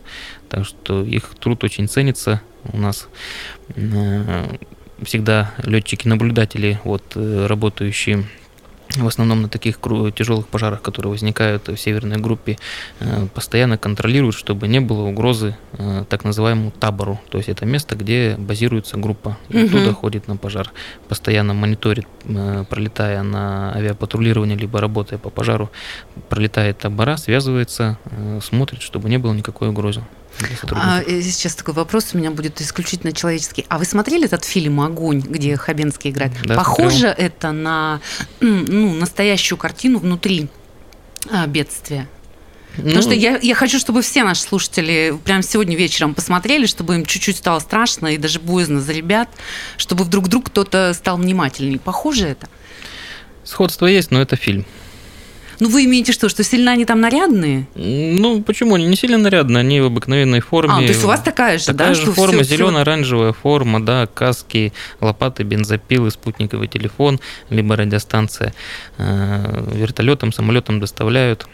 Так 0.49 0.67
что 0.67 1.05
их 1.05 1.31
труд 1.39 1.65
очень 1.65 1.89
ценится 1.89 2.43
у 2.73 2.77
нас 2.79 3.09
всегда 5.03 5.55
летчики-наблюдатели, 5.63 6.79
вот, 6.85 7.17
работающие 7.17 8.27
в 8.97 9.07
основном 9.07 9.43
на 9.43 9.49
таких 9.49 9.79
тяжелых 10.15 10.49
пожарах, 10.49 10.83
которые 10.83 11.11
возникают 11.11 11.69
в 11.69 11.77
северной 11.77 12.19
группе, 12.19 12.59
э, 13.01 13.27
постоянно 13.33 13.79
контролируют, 13.79 14.35
чтобы 14.35 14.69
не 14.69 14.81
было 14.81 15.03
угрозы 15.03 15.57
э, 15.73 16.05
так 16.09 16.25
называемому 16.25 16.73
табору. 16.73 17.21
То 17.31 17.39
есть 17.39 17.49
это 17.49 17.67
место, 17.67 17.95
где 17.97 18.37
базируется 18.37 18.97
группа, 18.97 19.37
и 19.49 19.65
угу. 19.65 19.79
туда 19.79 19.93
ходит 19.93 20.29
на 20.29 20.37
пожар. 20.37 20.73
Постоянно 21.09 21.55
мониторит, 21.55 22.07
э, 22.25 22.65
пролетая 22.69 23.23
на 23.23 23.73
авиапатрулирование, 23.75 24.57
либо 24.57 24.81
работая 24.81 25.19
по 25.19 25.31
пожару, 25.31 25.71
пролетает 26.29 26.79
табора, 26.79 27.17
связывается, 27.17 27.99
смотрит, 28.43 28.83
чтобы 28.83 29.09
не 29.09 29.19
было 29.19 29.33
никакой 29.33 29.69
угрозы. 29.69 30.03
А, 30.73 31.03
сейчас 31.05 31.55
такой 31.55 31.75
вопрос 31.75 32.11
у 32.13 32.19
меня 32.19 32.31
будет 32.31 32.61
исключительно 32.61 33.13
человеческий. 33.13 33.67
А 33.69 33.79
вы 33.79 33.85
смотрели 33.85 34.25
этот 34.25 34.45
фильм 34.45 34.81
«Огонь», 34.81 35.21
где 35.21 35.57
Хабенский 35.57 36.11
играет? 36.11 36.33
Да, 36.45 36.57
Похоже 36.57 36.99
смотрел. 36.99 37.15
это 37.27 37.53
на 37.53 38.01
ну, 38.41 38.95
настоящую 38.95 39.59
картину 39.59 39.99
внутри 39.99 40.49
а, 41.31 41.47
бедствия? 41.47 42.09
Потому 42.77 42.95
ну, 42.95 43.03
что 43.03 43.15
я, 43.15 43.39
я 43.43 43.55
хочу, 43.55 43.79
чтобы 43.79 44.03
все 44.03 44.23
наши 44.23 44.43
слушатели 44.43 45.19
прямо 45.25 45.43
сегодня 45.43 45.77
вечером 45.77 46.15
посмотрели, 46.15 46.67
чтобы 46.67 46.95
им 46.95 47.05
чуть-чуть 47.05 47.37
стало 47.37 47.59
страшно 47.59 48.09
и 48.09 48.17
даже 48.17 48.39
боязно 48.39 48.81
за 48.81 48.93
ребят, 48.93 49.29
чтобы 49.77 50.05
вдруг 50.05 50.27
вдруг 50.27 50.47
кто-то 50.47 50.95
стал 50.95 51.17
внимательней. 51.17 51.79
Похоже 51.79 52.29
это? 52.29 52.49
Сходство 53.45 53.87
есть, 53.87 54.11
но 54.11 54.21
это 54.21 54.37
фильм. 54.37 54.65
Ну, 55.61 55.69
вы 55.69 55.85
имеете 55.85 56.13
что, 56.13 56.29
что 56.31 56.43
сильно 56.43 56.73
они 56.73 56.87
там 56.87 57.01
нарядные? 57.01 57.67
Ну, 57.75 58.43
почему? 58.43 58.75
Они 58.75 58.87
не 58.87 58.97
сильно 58.97 59.19
нарядные, 59.19 59.61
они 59.61 59.81
в 59.81 59.87
обыкновенной 59.87 60.41
форме. 60.41 60.73
А, 60.73 60.77
то 60.79 60.85
есть 60.85 61.05
у 61.05 61.07
вас 61.07 61.21
такая 61.21 61.59
же, 61.59 61.67
такая 61.67 61.89
да? 61.89 61.95
же 61.95 62.13
форма, 62.13 62.43
зелено-оранжевая 62.43 63.35
форма, 63.35 63.85
да, 63.85 64.07
каски, 64.07 64.73
лопаты, 65.01 65.43
бензопилы, 65.43 66.11
спутниковый 66.11 66.67
телефон, 66.67 67.21
либо 67.51 67.77
радиостанция. 67.77 68.55
Э, 68.97 69.69
вертолетом, 69.75 70.33
самолетом 70.33 70.81
доставляют 70.81 71.47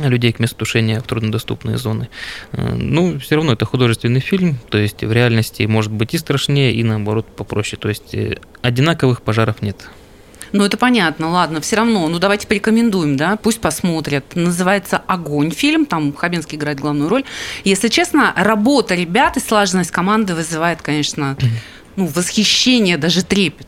людей 0.00 0.32
к 0.32 0.38
месту 0.38 0.56
тушения 0.56 1.00
в 1.00 1.04
труднодоступные 1.04 1.78
зоны. 1.78 2.08
Э, 2.52 2.74
ну, 2.74 3.18
все 3.20 3.36
равно 3.36 3.52
это 3.52 3.64
художественный 3.64 4.20
фильм, 4.20 4.58
то 4.68 4.78
есть 4.78 5.02
в 5.02 5.12
реальности 5.12 5.62
может 5.62 5.92
быть 5.92 6.14
и 6.14 6.18
страшнее, 6.18 6.72
и 6.72 6.82
наоборот 6.82 7.26
попроще. 7.26 7.78
То 7.80 7.88
есть 7.88 8.14
э, 8.14 8.38
одинаковых 8.62 9.22
пожаров 9.22 9.62
нет. 9.62 9.88
Ну, 10.52 10.64
это 10.64 10.76
понятно, 10.76 11.30
ладно, 11.30 11.60
все 11.60 11.76
равно, 11.76 12.08
ну, 12.08 12.18
давайте 12.18 12.46
порекомендуем, 12.46 13.16
да, 13.16 13.36
пусть 13.36 13.60
посмотрят. 13.60 14.24
Называется 14.34 15.02
«Огонь» 15.06 15.50
фильм, 15.50 15.86
там 15.86 16.12
Хабенский 16.12 16.56
играет 16.56 16.80
главную 16.80 17.08
роль. 17.08 17.24
Если 17.64 17.88
честно, 17.88 18.32
работа 18.36 18.94
ребят 18.94 19.36
и 19.36 19.40
слаженность 19.40 19.90
команды 19.90 20.34
вызывает, 20.34 20.82
конечно, 20.82 21.36
ну, 21.96 22.06
восхищение, 22.06 22.96
даже 22.96 23.24
трепет. 23.24 23.66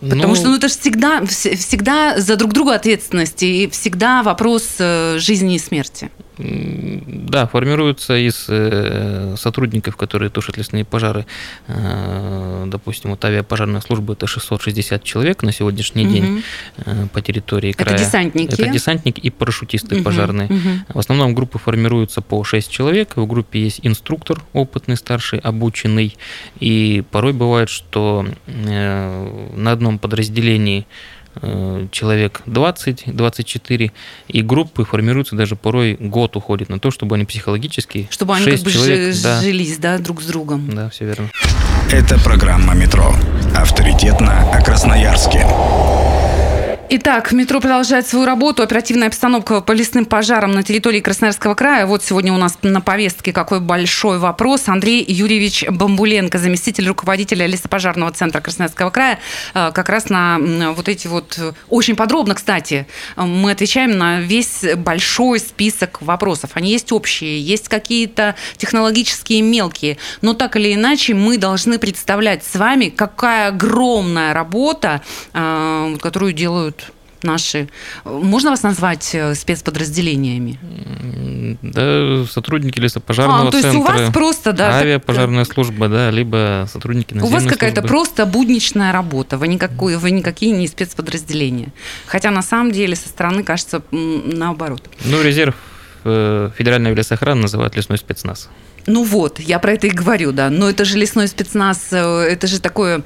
Потому 0.00 0.28
ну, 0.28 0.34
что 0.34 0.48
ну, 0.48 0.56
это 0.56 0.68
же 0.68 0.74
всегда, 0.74 1.24
всегда 1.24 2.18
за 2.18 2.36
друг 2.36 2.52
друга 2.52 2.74
ответственность 2.74 3.42
и 3.42 3.68
всегда 3.70 4.22
вопрос 4.22 4.76
э, 4.78 5.18
жизни 5.18 5.54
и 5.56 5.58
смерти. 5.58 6.10
Да, 6.36 7.46
формируются 7.46 8.16
из 8.16 8.46
э, 8.48 9.36
сотрудников, 9.36 9.96
которые 9.96 10.30
тушат 10.30 10.56
лесные 10.56 10.84
пожары. 10.84 11.26
Э, 11.68 12.64
допустим, 12.66 13.10
вот 13.10 13.24
авиапожарная 13.24 13.80
служба 13.80 14.14
это 14.14 14.26
660 14.26 15.04
человек 15.04 15.44
на 15.44 15.52
сегодняшний 15.52 16.06
угу. 16.06 16.12
день 16.12 16.44
э, 16.78 17.06
по 17.12 17.20
территории 17.20 17.72
края. 17.72 17.94
Это 17.94 18.04
десантники? 18.04 18.52
Это 18.52 18.66
десантники 18.66 19.20
и 19.20 19.30
парашютисты 19.30 19.96
угу. 19.96 20.04
пожарные. 20.04 20.46
Угу. 20.46 20.94
В 20.94 20.98
основном 20.98 21.34
группы 21.34 21.58
формируются 21.58 22.20
по 22.20 22.42
6 22.42 22.68
человек. 22.68 23.16
В 23.16 23.26
группе 23.26 23.62
есть 23.62 23.80
инструктор, 23.84 24.42
опытный, 24.52 24.96
старший, 24.96 25.38
обученный. 25.38 26.16
И 26.58 27.04
порой 27.12 27.32
бывает, 27.32 27.68
что 27.68 28.26
на 28.46 29.70
одном 29.70 29.98
подразделении 29.98 30.86
человек 31.90 32.42
20-24, 32.46 33.90
и 34.28 34.42
группы 34.42 34.84
формируются 34.84 35.36
даже 35.36 35.56
порой 35.56 35.96
год 35.98 36.36
уходит 36.36 36.68
на 36.68 36.78
то, 36.78 36.90
чтобы 36.90 37.16
они 37.16 37.24
психологически... 37.24 38.08
Чтобы 38.10 38.36
они 38.36 38.44
как 38.46 38.60
бы 38.60 38.70
человек, 38.70 39.16
да, 39.22 39.40
жились, 39.40 39.78
да, 39.78 39.98
друг 39.98 40.22
с 40.22 40.26
другом. 40.26 40.68
Да, 40.74 40.90
все 40.90 41.06
верно. 41.06 41.30
Это 41.90 42.18
программа 42.18 42.74
«Метро». 42.74 43.14
Авторитетно 43.54 44.50
о 44.52 44.62
Красноярске. 44.62 45.46
Итак, 46.90 47.32
метро 47.32 47.60
продолжает 47.60 48.06
свою 48.06 48.26
работу. 48.26 48.62
Оперативная 48.62 49.08
обстановка 49.08 49.62
по 49.62 49.72
лесным 49.72 50.04
пожарам 50.04 50.52
на 50.52 50.62
территории 50.62 51.00
Красноярского 51.00 51.54
края. 51.54 51.86
Вот 51.86 52.04
сегодня 52.04 52.30
у 52.32 52.36
нас 52.36 52.58
на 52.60 52.82
повестке 52.82 53.32
какой 53.32 53.60
большой 53.60 54.18
вопрос. 54.18 54.68
Андрей 54.68 55.02
Юрьевич 55.02 55.64
Бамбуленко, 55.66 56.38
заместитель 56.38 56.86
руководителя 56.88 57.46
лесопожарного 57.46 58.12
центра 58.12 58.42
Красноярского 58.42 58.90
края, 58.90 59.18
э, 59.54 59.72
как 59.72 59.88
раз 59.88 60.10
на 60.10 60.38
вот 60.76 60.90
эти 60.90 61.06
вот... 61.06 61.38
Э, 61.38 61.52
очень 61.70 61.96
подробно, 61.96 62.34
кстати, 62.34 62.86
мы 63.16 63.52
отвечаем 63.52 63.96
на 63.96 64.20
весь 64.20 64.64
большой 64.76 65.40
список 65.40 66.02
вопросов. 66.02 66.50
Они 66.52 66.70
есть 66.70 66.92
общие, 66.92 67.40
есть 67.40 67.68
какие-то 67.68 68.34
технологические 68.58 69.40
мелкие. 69.40 69.96
Но 70.20 70.34
так 70.34 70.56
или 70.56 70.74
иначе 70.74 71.14
мы 71.14 71.38
должны 71.38 71.78
представлять 71.78 72.44
с 72.44 72.56
вами, 72.56 72.90
какая 72.90 73.48
огромная 73.48 74.34
работа, 74.34 75.00
э, 75.32 75.96
которую 76.00 76.34
делают 76.34 76.73
наши. 77.24 77.68
Можно 78.04 78.50
вас 78.50 78.62
назвать 78.62 79.10
э, 79.14 79.34
спецподразделениями? 79.34 80.58
Да, 81.62 82.26
сотрудники 82.26 82.78
лесопожарного 82.78 83.48
а, 83.48 83.50
то 83.50 83.56
есть 83.56 83.70
центра. 83.70 83.80
у 83.80 83.98
вас 83.98 84.12
просто, 84.12 84.52
да, 84.52 84.76
авиапожарная 84.78 85.44
так... 85.44 85.54
служба, 85.54 85.88
да, 85.88 86.10
либо 86.10 86.68
сотрудники 86.72 87.14
У 87.14 87.26
вас 87.26 87.44
какая-то 87.44 87.82
просто 87.82 88.26
будничная 88.26 88.92
работа, 88.92 89.38
вы, 89.38 89.48
никакой, 89.48 89.96
вы 89.96 90.10
никакие 90.10 90.52
не 90.52 90.68
спецподразделения. 90.68 91.72
Хотя 92.06 92.30
на 92.30 92.42
самом 92.42 92.72
деле 92.72 92.96
со 92.96 93.08
стороны 93.08 93.42
кажется 93.42 93.82
наоборот. 93.90 94.88
Ну, 95.04 95.22
резерв 95.22 95.54
э, 96.04 96.50
Федеральная 96.56 96.94
лесохрана 96.94 97.42
называют 97.42 97.76
лесной 97.76 97.98
спецназ. 97.98 98.48
Ну 98.86 99.04
вот, 99.04 99.40
я 99.40 99.58
про 99.58 99.72
это 99.72 99.86
и 99.86 99.90
говорю, 99.90 100.32
да. 100.32 100.50
Но 100.50 100.68
это 100.68 100.84
же 100.84 100.98
лесной 100.98 101.28
спецназ, 101.28 101.88
э, 101.92 102.28
это 102.30 102.46
же 102.46 102.60
такое 102.60 103.02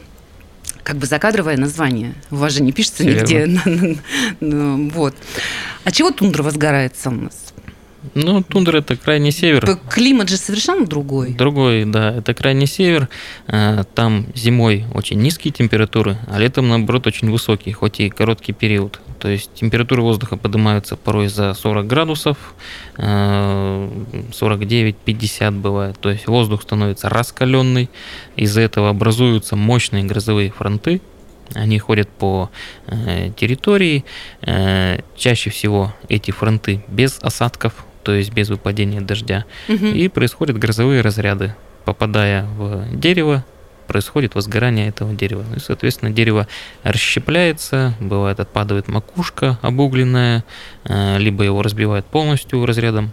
как 0.88 0.97
бы 0.97 1.07
закадровое 1.07 1.59
название. 1.59 2.14
У 2.30 2.37
вас 2.37 2.54
же 2.54 2.62
не 2.62 2.73
пишется 2.73 3.02
Все 3.02 3.47
нигде. 3.47 4.00
вот. 4.95 5.14
А 5.85 5.92
чего 5.92 6.11
тундра 6.11 6.42
возгорается 6.42 7.11
у 7.11 7.12
нас? 7.12 7.52
Ну, 8.15 8.43
тундра 8.43 8.79
это 8.79 8.97
крайний 8.97 9.33
север. 9.33 9.79
Климат 9.91 10.29
же 10.29 10.37
совершенно 10.37 10.87
другой. 10.87 11.35
Другой, 11.35 11.85
да. 11.85 12.15
Это 12.15 12.35
крайний 12.35 12.67
север. 12.67 13.09
Э, 13.47 13.85
там 13.95 14.27
зимой 14.35 14.85
очень 14.95 15.21
низкие 15.21 15.53
температуры, 15.53 16.19
а 16.29 16.38
летом, 16.38 16.69
наоборот, 16.69 17.07
очень 17.07 17.31
высокие, 17.31 17.75
хоть 17.75 18.00
и 18.00 18.11
короткий 18.11 18.53
период. 18.53 19.00
То 19.19 19.29
есть 19.29 19.50
температура 19.55 20.03
воздуха 20.03 20.37
поднимается 20.37 20.97
порой 20.97 21.29
за 21.29 21.55
40 21.55 21.87
градусов, 21.87 22.37
49-50 22.97 24.97
э, 25.41 25.50
бывает. 25.50 25.99
То 26.00 26.11
есть 26.11 26.27
воздух 26.27 26.62
становится 26.62 27.09
раскаленный, 27.09 27.91
из-за 28.37 28.61
этого 28.61 28.91
образуются 28.91 29.57
мощные 29.57 30.05
грозовые 30.05 30.50
фронты, 30.50 31.00
они 31.55 31.79
ходят 31.79 32.09
по 32.09 32.50
э, 32.87 33.30
территории. 33.37 34.04
Чаще 35.17 35.50
всего 35.50 35.95
эти 36.09 36.30
фронты 36.30 36.85
без 36.89 37.19
осадков, 37.23 37.73
то 38.08 38.14
есть 38.14 38.32
без 38.32 38.49
выпадения 38.49 39.02
дождя. 39.02 39.44
Угу. 39.68 39.84
И 39.84 40.08
происходят 40.08 40.56
грозовые 40.56 41.02
разряды. 41.02 41.54
Попадая 41.84 42.44
в 42.56 42.86
дерево, 42.90 43.44
происходит 43.86 44.34
возгорание 44.34 44.88
этого 44.88 45.12
дерева. 45.12 45.44
Ну 45.47 45.56
и, 45.56 45.58
соответственно, 45.58 46.10
дерево 46.10 46.49
расщепляется, 46.84 47.92
бывает 48.00 48.40
отпадает 48.40 48.88
макушка 48.88 49.58
обугленная, 49.60 50.42
э, 50.84 51.18
либо 51.18 51.44
его 51.44 51.60
разбивает 51.60 52.06
полностью 52.06 52.64
разрядом 52.64 53.12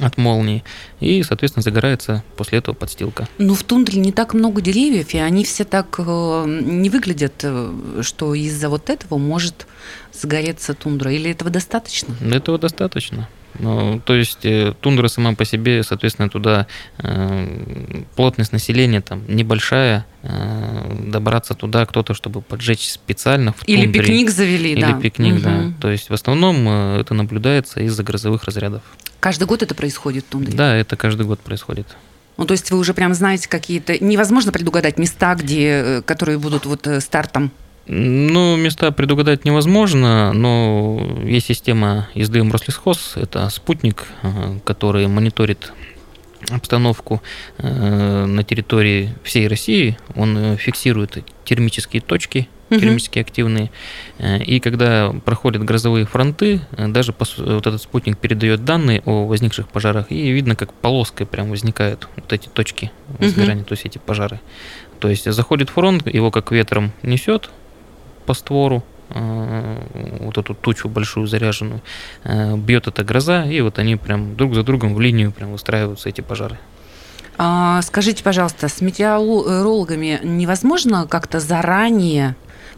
от 0.00 0.16
молнии, 0.16 0.64
и, 1.00 1.22
соответственно, 1.22 1.62
загорается 1.62 2.24
после 2.38 2.58
этого 2.58 2.74
подстилка. 2.74 3.28
Но 3.36 3.54
в 3.54 3.62
тундре 3.62 4.00
не 4.00 4.10
так 4.10 4.32
много 4.32 4.62
деревьев, 4.62 5.12
и 5.12 5.18
они 5.18 5.44
все 5.44 5.64
так 5.64 5.96
э, 5.98 6.44
не 6.62 6.88
выглядят, 6.88 7.34
э, 7.42 8.00
что 8.00 8.32
из-за 8.34 8.70
вот 8.70 8.88
этого 8.88 9.18
может 9.18 9.66
загореться 10.14 10.72
тундра. 10.72 11.12
Или 11.12 11.30
этого 11.30 11.50
достаточно? 11.50 12.14
Этого 12.32 12.58
достаточно. 12.58 13.28
Ну, 13.58 14.00
то 14.04 14.14
есть 14.14 14.44
э, 14.44 14.74
тундра 14.80 15.08
сама 15.08 15.34
по 15.34 15.44
себе, 15.44 15.82
соответственно, 15.82 16.28
туда 16.28 16.66
э, 16.98 18.02
плотность 18.16 18.52
населения 18.52 19.00
там 19.00 19.22
небольшая, 19.28 20.06
э, 20.22 21.04
добраться 21.06 21.54
туда 21.54 21.86
кто-то, 21.86 22.14
чтобы 22.14 22.42
поджечь 22.42 22.88
специально 22.90 23.52
в 23.52 23.64
тундре. 23.64 23.74
Или 23.74 23.92
пикник 23.92 24.30
завели, 24.30 24.72
Или 24.72 24.80
да. 24.80 25.00
пикник, 25.00 25.34
угу. 25.34 25.42
да. 25.42 25.72
То 25.80 25.90
есть 25.90 26.10
в 26.10 26.14
основном 26.14 26.66
э, 26.68 27.00
это 27.00 27.14
наблюдается 27.14 27.80
из-за 27.80 28.02
грозовых 28.02 28.44
разрядов. 28.44 28.82
Каждый 29.20 29.46
год 29.46 29.62
это 29.62 29.74
происходит 29.74 30.24
в 30.24 30.28
тундре? 30.28 30.52
Да, 30.52 30.74
это 30.74 30.96
каждый 30.96 31.24
год 31.26 31.40
происходит. 31.40 31.86
Ну, 32.36 32.46
то 32.46 32.52
есть 32.52 32.72
вы 32.72 32.78
уже 32.78 32.94
прям 32.94 33.14
знаете 33.14 33.48
какие-то... 33.48 34.02
Невозможно 34.04 34.50
предугадать 34.50 34.98
места, 34.98 35.34
где, 35.36 35.68
э, 35.68 36.02
которые 36.02 36.38
будут 36.38 36.66
вот 36.66 36.88
стартом 36.98 37.52
ну, 37.86 38.56
места 38.56 38.90
предугадать 38.92 39.44
невозможно, 39.44 40.32
но 40.32 41.20
есть 41.22 41.46
система 41.46 42.08
езды 42.14 42.42
Рослесхоз. 42.42 43.14
Это 43.16 43.48
спутник, 43.50 44.06
э, 44.22 44.58
который 44.64 45.06
мониторит 45.06 45.72
обстановку 46.50 47.22
э, 47.58 48.24
на 48.24 48.42
территории 48.42 49.14
всей 49.22 49.48
России. 49.48 49.98
Он 50.14 50.36
э, 50.36 50.56
фиксирует 50.56 51.24
термические 51.44 52.00
точки, 52.00 52.48
термически 52.70 53.18
активные. 53.20 53.70
И 54.18 54.58
когда 54.58 55.12
проходят 55.24 55.62
грозовые 55.62 56.06
фронты, 56.06 56.60
даже 56.76 57.14
вот 57.36 57.66
этот 57.66 57.80
спутник 57.80 58.18
передает 58.18 58.64
данные 58.64 59.00
о 59.04 59.26
возникших 59.26 59.68
пожарах, 59.68 60.10
и 60.10 60.30
видно, 60.30 60.56
как 60.56 60.72
полоской 60.72 61.26
прям 61.26 61.50
возникают 61.50 62.08
вот 62.16 62.32
эти 62.32 62.48
точки 62.48 62.90
возгорания, 63.20 63.62
то 63.62 63.74
есть 63.74 63.84
эти 63.84 63.98
пожары. 63.98 64.40
То 64.98 65.08
есть 65.08 65.30
заходит 65.30 65.70
фронт, 65.70 66.12
его 66.12 66.32
как 66.32 66.50
ветром 66.50 66.92
несет, 67.02 67.50
по 68.26 68.34
створу, 68.34 68.82
э, 69.10 69.78
вот 70.20 70.38
эту 70.38 70.54
тучу 70.54 70.88
большую 70.88 71.26
заряженную, 71.26 71.80
э, 72.24 72.56
бьет 72.56 72.86
эта 72.86 73.04
гроза, 73.04 73.44
и 73.44 73.60
вот 73.60 73.78
они 73.78 73.96
прям 73.96 74.36
друг 74.36 74.54
за 74.54 74.62
другом 74.62 74.94
в 74.94 75.00
линию 75.00 75.32
прям 75.32 75.52
выстраиваются 75.52 76.08
эти 76.08 76.20
пожары. 76.20 76.58
А, 77.36 77.82
скажите, 77.82 78.22
пожалуйста, 78.22 78.68
с 78.68 78.80
метеорологами 78.80 80.20
невозможно 80.22 81.06
как-то 81.08 81.40
заранее 81.40 82.36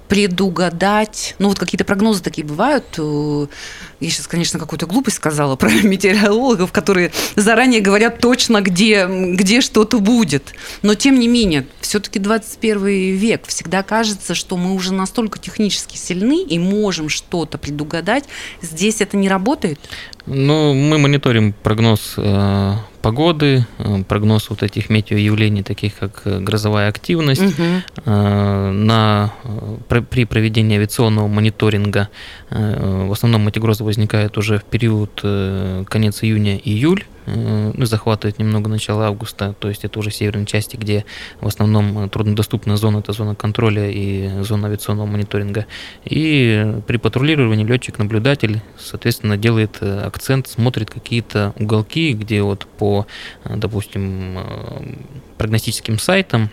предугадать, 0.09 1.35
ну 1.39 1.49
вот 1.49 1.59
какие-то 1.59 1.85
прогнозы 1.85 2.23
такие 2.23 2.47
бывают. 2.47 2.85
Э, 2.99 3.47
я 4.01 4.11
сейчас, 4.11 4.27
конечно, 4.27 4.59
какую-то 4.59 4.87
глупость 4.87 5.17
сказала 5.17 5.57
про 5.57 5.71
метеорологов, 5.83 6.73
которые 6.73 7.13
заранее 7.35 7.81
говорят 7.81 8.21
точно, 8.21 8.61
где, 8.61 9.07
где 9.07 9.61
что-то 9.61 10.01
будет. 10.01 10.55
Но 10.83 10.95
тем 10.95 11.19
не 11.19 11.29
менее, 11.29 11.67
все-таки 11.81 12.19
21 12.19 12.85
век. 13.17 13.47
Всегда 13.47 13.83
кажется, 13.83 14.35
что 14.35 14.57
мы 14.57 14.75
уже 14.75 14.93
настолько 14.93 15.39
технически 15.39 15.97
сильны 15.97 16.43
и 16.43 16.59
можем 16.59 17.09
что-то 17.09 17.59
предугадать. 17.59 18.25
Здесь 18.63 19.01
это 19.01 19.17
не 19.17 19.29
работает? 19.29 19.79
Ну, 20.27 20.75
мы 20.75 20.99
мониторим 20.99 21.53
прогноз 21.53 22.15
э, 22.17 22.73
погоды, 23.01 23.65
э, 23.79 24.03
прогноз 24.09 24.51
вот 24.51 24.65
этих 24.65 24.91
метеоявлений, 24.91 25.63
таких 25.63 25.97
как 25.97 26.23
э, 26.25 26.41
грозовая 26.41 26.89
активность. 26.89 27.43
Угу. 27.43 27.63
Э, 28.07 28.71
на, 28.73 29.33
э, 29.45 30.01
при 30.11 30.25
проведении 30.25 30.77
авиационного 30.77 31.29
мониторинга 31.29 32.09
э, 32.51 33.07
в 33.07 33.13
основном 33.13 33.47
эти 33.47 33.61
грозы 33.61 33.85
возникают 33.85 34.37
уже 34.37 34.59
в 34.59 34.65
период 34.65 35.21
э, 35.23 35.85
конец 35.89 36.23
июня-июль 36.23 37.05
ну, 37.27 37.85
захватывает 37.85 38.39
немного 38.39 38.69
начало 38.69 39.07
августа, 39.07 39.55
то 39.59 39.69
есть 39.69 39.85
это 39.85 39.99
уже 39.99 40.11
северные 40.11 40.47
части, 40.47 40.77
где 40.77 41.05
в 41.41 41.47
основном 41.47 42.05
э, 42.05 42.09
труднодоступная 42.09 42.77
зона, 42.77 42.99
это 42.99 43.13
зона 43.13 43.35
контроля 43.35 43.91
и 43.91 44.43
зона 44.43 44.69
авиационного 44.69 45.07
мониторинга. 45.07 45.67
И 46.05 46.81
при 46.87 46.97
патрулировании 46.97 47.65
летчик-наблюдатель, 47.65 48.61
соответственно, 48.79 49.37
делает 49.37 49.79
э, 49.81 50.01
акцент, 50.01 50.47
смотрит 50.47 50.91
какие-то 50.91 51.53
уголки, 51.59 52.13
где 52.13 52.43
вот 52.43 52.67
по, 52.79 53.07
допустим, 53.45 54.39
прогностическим 55.37 55.99
сайтам 55.99 56.51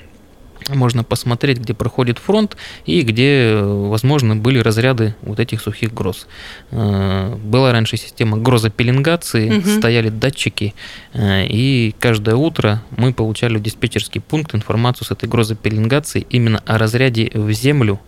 можно 0.69 1.03
посмотреть, 1.03 1.59
где 1.59 1.73
проходит 1.73 2.19
фронт 2.19 2.57
и 2.85 3.01
где, 3.01 3.59
возможно, 3.61 4.35
были 4.35 4.59
разряды 4.59 5.15
вот 5.21 5.39
этих 5.39 5.61
сухих 5.61 5.93
гроз. 5.93 6.27
Э, 6.71 7.35
была 7.35 7.71
раньше 7.71 7.97
система 7.97 8.37
грозопеленгации, 8.37 9.57
угу. 9.57 9.69
стояли 9.69 10.09
датчики, 10.09 10.73
э, 11.13 11.45
и 11.47 11.95
каждое 11.99 12.35
утро 12.35 12.81
мы 12.95 13.13
получали 13.13 13.57
в 13.57 13.61
диспетчерский 13.61 14.21
пункт 14.21 14.55
информацию 14.55 15.07
с 15.07 15.11
этой 15.11 15.27
грозопеленгации 15.27 16.25
именно 16.29 16.61
о 16.65 16.77
разряде 16.77 17.31
в 17.33 17.51
землю 17.51 17.99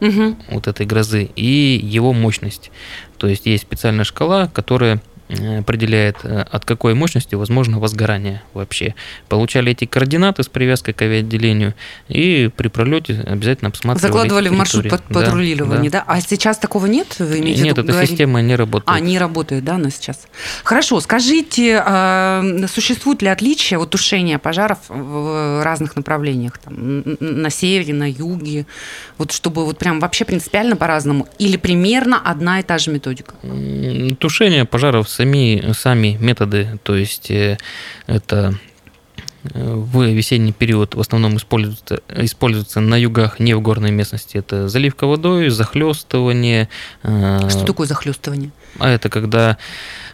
угу. 0.00 0.36
вот 0.50 0.66
этой 0.66 0.86
грозы 0.86 1.30
и 1.36 1.80
его 1.82 2.12
мощность. 2.12 2.70
То 3.18 3.26
есть 3.26 3.46
есть 3.46 3.64
специальная 3.64 4.04
шкала, 4.04 4.48
которая 4.48 5.00
определяет, 5.58 6.16
э, 6.22 6.44
от 6.50 6.64
какой 6.64 6.94
мощности 6.94 7.34
возможно 7.34 7.78
возгорание 7.78 8.42
вообще. 8.52 8.94
Получали 9.28 9.72
эти 9.72 9.84
координаты 9.84 10.42
с 10.42 10.48
привязкой 10.48 10.94
к 10.94 11.02
авиаотделению 11.02 11.74
и 12.08 12.50
при 12.54 12.68
пролете 12.68 13.20
обязательно 13.26 13.68
обсматривали 13.68 14.12
Закладывали 14.12 14.48
в 14.48 14.52
маршрут 14.52 14.88
под 14.88 15.02
патрулирования, 15.04 15.90
да, 15.90 16.00
да. 16.00 16.04
А 16.06 16.20
сейчас 16.20 16.58
такого 16.58 16.86
нет? 16.86 17.16
Вы 17.18 17.40
имеете 17.40 17.62
нет, 17.62 17.78
эта 17.78 17.82
говорить? 17.82 18.10
система 18.10 18.40
не 18.42 18.56
работает. 18.56 18.96
А, 18.96 19.00
не 19.00 19.18
работает, 19.18 19.64
да, 19.64 19.78
но 19.78 19.90
сейчас. 19.90 20.26
Хорошо, 20.62 21.00
скажите, 21.00 21.82
а, 21.84 22.44
существует 22.68 23.22
ли 23.22 23.28
отличие 23.28 23.78
от 23.78 23.90
тушения 23.90 24.38
пожаров 24.38 24.78
в 24.88 25.62
разных 25.62 25.96
направлениях? 25.96 26.58
Там, 26.58 27.02
на 27.20 27.50
севере, 27.50 27.94
на 27.94 28.10
юге? 28.10 28.66
Вот 29.18 29.32
чтобы 29.32 29.64
вот 29.64 29.78
прям 29.78 30.00
вообще 30.00 30.24
принципиально 30.24 30.76
по-разному? 30.76 31.28
Или 31.38 31.56
примерно 31.56 32.20
одна 32.24 32.60
и 32.60 32.62
та 32.62 32.78
же 32.78 32.90
методика? 32.90 33.34
Тушение 34.18 34.64
пожаров 34.64 35.08
сами, 35.24 35.72
сами 35.72 36.16
методы, 36.20 36.78
то 36.82 36.94
есть 36.94 37.30
э, 37.30 37.56
это 38.06 38.54
э, 39.44 39.74
в 39.74 40.02
весенний 40.02 40.52
период 40.52 40.94
в 40.94 41.00
основном 41.00 41.36
используются, 41.36 42.00
используются 42.08 42.80
на 42.80 42.96
югах, 42.96 43.40
не 43.40 43.54
в 43.54 43.60
горной 43.60 43.90
местности. 43.90 44.36
Это 44.36 44.68
заливка 44.68 45.06
водой, 45.06 45.48
захлестывание. 45.48 46.68
Э, 47.02 47.48
Что 47.48 47.64
такое 47.64 47.86
захлестывание? 47.86 48.50
А 48.78 48.90
это 48.90 49.08
когда 49.08 49.56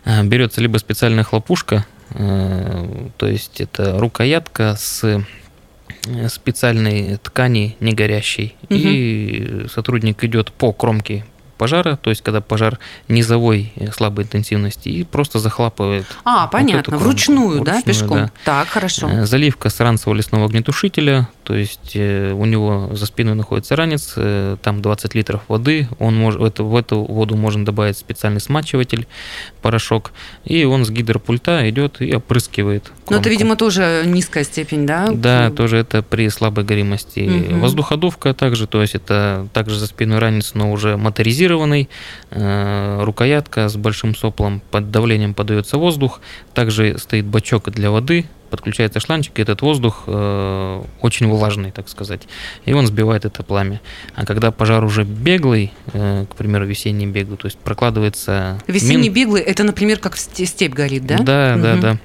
берется 0.05 0.61
либо 0.61 0.79
специальная 0.79 1.25
хлопушка, 1.25 1.85
то 2.11 3.27
есть 3.27 3.61
это 3.61 3.99
рукоятка 3.99 4.77
с 4.79 5.23
специальной 6.29 7.19
ткани 7.19 7.77
не 7.81 7.93
горящей, 7.93 8.57
угу. 8.63 8.75
и 8.75 9.67
сотрудник 9.73 10.25
идет 10.25 10.51
по 10.53 10.73
кромке 10.73 11.25
пожара, 11.61 11.97
то 11.97 12.09
есть 12.09 12.23
когда 12.23 12.41
пожар 12.41 12.79
низовой 13.07 13.71
э, 13.77 13.93
слабой 13.93 14.25
интенсивности, 14.25 14.89
и 14.89 15.05
просто 15.05 15.39
захлапывает. 15.39 16.07
А, 16.25 16.47
понятно, 16.47 16.97
вот 16.97 17.03
вручную, 17.03 17.49
вручную, 17.49 17.65
да, 17.65 17.83
пешком? 17.83 18.17
Да. 18.17 18.31
Так, 18.47 18.69
хорошо. 18.69 19.11
Э, 19.11 19.27
заливка 19.27 19.69
с 19.69 19.79
ранцевого 19.79 20.17
лесного 20.17 20.47
огнетушителя, 20.47 21.29
то 21.51 21.57
есть 21.57 21.93
э, 21.95 22.33
у 22.33 22.45
него 22.45 22.91
за 22.93 23.07
спиной 23.07 23.35
находится 23.35 23.75
ранец, 23.75 24.15
там 24.63 24.83
20 24.83 25.15
литров 25.17 25.41
воды, 25.49 25.89
он 25.99 26.17
может, 26.17 26.41
в, 26.41 26.45
эту, 26.45 26.65
в 26.65 26.77
эту 26.77 27.03
воду 27.03 27.37
можно 27.37 27.65
добавить 27.65 27.97
специальный 27.99 28.41
смачиватель, 28.41 29.09
порошок, 29.61 30.13
и 30.45 30.65
он 30.65 30.85
с 30.85 30.91
гидропульта 30.91 31.69
идет 31.69 32.01
и 32.01 32.15
опрыскивает. 32.15 32.85
Кромку. 32.85 33.15
Но 33.15 33.17
это, 33.17 33.29
видимо, 33.29 33.57
тоже 33.57 34.05
низкая 34.07 34.45
степень, 34.45 34.87
да? 34.87 35.09
Да, 35.13 35.51
тоже 35.51 35.79
это 35.79 36.03
при 36.03 36.29
слабой 36.29 36.63
горимости. 36.63 37.49
Угу. 37.51 37.59
Воздуходувка 37.59 38.33
также, 38.33 38.69
то 38.69 38.81
есть 38.81 38.95
это 38.95 39.49
также 39.53 39.79
за 39.79 39.89
спиной 39.89 40.21
ранец, 40.21 40.53
но 40.55 40.71
уже 40.71 40.97
моторизированный 40.97 41.41
моторизированный, 41.41 41.89
э, 42.31 43.03
рукоятка 43.03 43.69
с 43.69 43.77
большим 43.77 44.15
соплом, 44.15 44.63
под 44.71 44.91
давлением 44.91 45.35
подается 45.35 45.79
воздух, 45.79 46.21
также 46.55 46.99
стоит 46.99 47.25
бачок 47.25 47.71
для 47.71 47.91
воды, 47.91 48.27
подключается 48.51 49.01
шланчик, 49.01 49.39
и 49.39 49.43
этот 49.43 49.63
воздух 49.63 50.05
э, 50.07 50.83
очень 51.01 51.29
влажный, 51.29 51.71
так 51.71 51.89
сказать, 51.89 52.23
и 52.65 52.73
он 52.73 52.87
сбивает 52.87 53.25
это 53.25 53.43
пламя. 53.43 53.81
А 54.15 54.27
когда 54.27 54.51
пожар 54.51 54.85
уже 54.85 55.05
беглый, 55.05 55.73
э, 55.93 56.27
к 56.29 56.37
примеру, 56.37 56.67
весенний 56.67 57.07
беглый, 57.07 57.39
то 57.39 57.47
есть 57.47 57.59
прокладывается... 57.59 58.59
Весенний 58.67 59.09
мин... 59.09 59.15
беглый, 59.15 59.43
это, 59.43 59.65
например, 59.65 59.99
как 59.99 60.17
степь 60.17 60.75
горит, 60.75 61.07
да? 61.07 61.19
Да, 61.19 61.53
угу. 61.55 61.63
да, 61.63 61.77
да. 61.77 61.99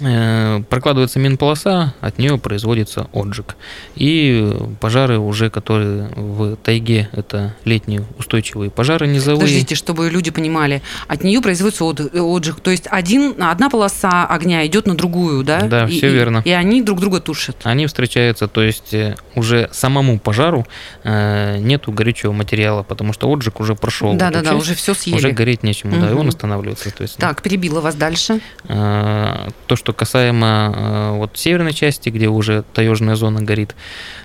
Э, 0.00 0.60
прокладывается 0.68 1.20
минполоса, 1.20 1.94
от 2.00 2.18
нее 2.18 2.36
производится 2.36 3.06
отжиг. 3.12 3.54
И 3.94 4.52
пожары 4.80 5.18
уже, 5.18 5.50
которые 5.50 6.08
в 6.16 6.56
тайге, 6.56 7.08
это 7.12 7.54
летние 7.64 8.04
устойчивые 8.18 8.70
пожары 8.70 9.06
низовые. 9.06 9.40
Подождите, 9.42 9.76
чтобы 9.76 10.10
люди 10.10 10.32
понимали, 10.32 10.82
от 11.06 11.22
нее 11.22 11.40
производится 11.40 11.84
отжиг. 11.84 12.60
То 12.60 12.72
есть 12.72 12.88
один, 12.90 13.40
одна 13.40 13.70
полоса 13.70 14.26
огня 14.26 14.66
идет 14.66 14.86
на 14.86 14.96
другую, 14.96 15.44
да? 15.44 15.62
Да, 15.62 15.84
и, 15.86 15.96
все 15.96 16.08
верно. 16.08 16.42
И, 16.44 16.48
и 16.48 16.52
они 16.52 16.82
друг 16.82 16.98
друга 16.98 17.20
тушат. 17.20 17.56
Они 17.62 17.86
встречаются, 17.86 18.48
то 18.48 18.62
есть 18.62 18.92
э, 18.94 19.14
уже 19.36 19.68
самому 19.72 20.18
пожару 20.18 20.66
э, 21.04 21.58
нету 21.58 21.92
горючего 21.92 22.32
материала, 22.32 22.82
потому 22.82 23.12
что 23.12 23.32
отжиг 23.32 23.60
уже 23.60 23.76
прошел. 23.76 24.14
Да, 24.14 24.30
да, 24.30 24.42
да, 24.42 24.56
уже 24.56 24.74
все 24.74 24.92
съели. 24.92 25.18
Уже 25.18 25.30
гореть 25.30 25.62
нечему, 25.62 25.92
угу. 25.92 26.04
да, 26.04 26.10
и 26.10 26.14
он 26.14 26.28
останавливается. 26.28 26.90
То 26.90 27.02
есть, 27.02 27.16
так, 27.16 27.42
перебила 27.42 27.80
вас 27.80 27.94
дальше. 27.94 28.40
то, 28.66 29.76
что 29.83 29.83
касаемо 29.92 30.72
э, 30.74 31.10
вот 31.18 31.36
северной 31.36 31.72
части, 31.72 32.08
где 32.08 32.28
уже 32.28 32.64
таежная 32.72 33.14
зона 33.14 33.42
горит, 33.42 33.74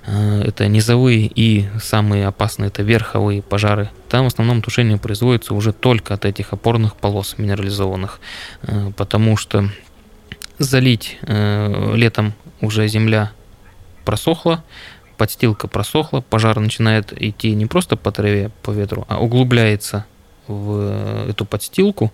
э, 0.06 0.42
это 0.44 0.68
низовые 0.68 1.32
и 1.34 1.68
самые 1.82 2.28
опасные 2.28 2.68
это 2.68 2.84
верховые 2.84 3.42
пожары. 3.42 3.90
Там 4.08 4.24
в 4.24 4.28
основном 4.28 4.62
тушение 4.62 4.98
производится 4.98 5.54
уже 5.54 5.74
только 5.74 6.14
от 6.14 6.26
этих 6.26 6.54
опорных 6.54 6.96
полос 6.96 7.36
минерализованных, 7.38 8.20
э, 8.64 8.92
потому 8.96 9.38
что 9.38 9.70
залить 10.58 11.18
летом 11.22 12.34
уже 12.60 12.86
земля 12.90 13.32
просохла, 14.04 14.64
подстилка 15.16 15.68
просохла, 15.68 16.22
пожар 16.22 16.60
начинает 16.60 17.14
идти 17.22 17.54
не 17.56 17.66
просто 17.66 17.96
по 17.96 18.12
траве, 18.12 18.52
по 18.62 18.72
ветру, 18.72 19.06
а 19.08 19.22
углубляется 19.22 20.06
в 20.50 21.30
эту 21.30 21.46
подстилку, 21.46 22.12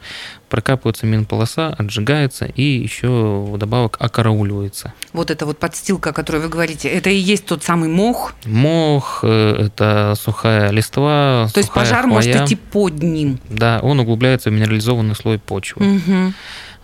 прокапывается 0.49 1.05
минполоса, 1.05 1.69
отжигается 1.77 2.45
и 2.45 2.61
еще 2.61 3.45
вдобавок 3.49 3.97
окарауливается. 3.99 4.93
Вот 5.13 5.31
эта 5.31 5.45
вот 5.45 5.57
подстилка, 5.57 6.11
о 6.11 6.13
которой 6.13 6.41
вы 6.41 6.49
говорите, 6.49 6.89
это 6.89 7.09
и 7.09 7.17
есть 7.17 7.45
тот 7.45 7.63
самый 7.63 7.89
мох? 7.89 8.33
Мох, 8.45 9.19
э, 9.23 9.67
это 9.67 10.13
сухая 10.19 10.71
листва, 10.71 11.47
То 11.53 11.59
есть 11.59 11.71
пожар 11.71 12.03
хвоя. 12.03 12.13
может 12.13 12.35
идти 12.35 12.55
под 12.55 13.01
ним? 13.01 13.39
Да, 13.49 13.79
он 13.81 13.99
углубляется 13.99 14.49
в 14.49 14.53
минерализованный 14.53 15.15
слой 15.15 15.39
почвы. 15.39 15.95
Угу. 15.95 16.33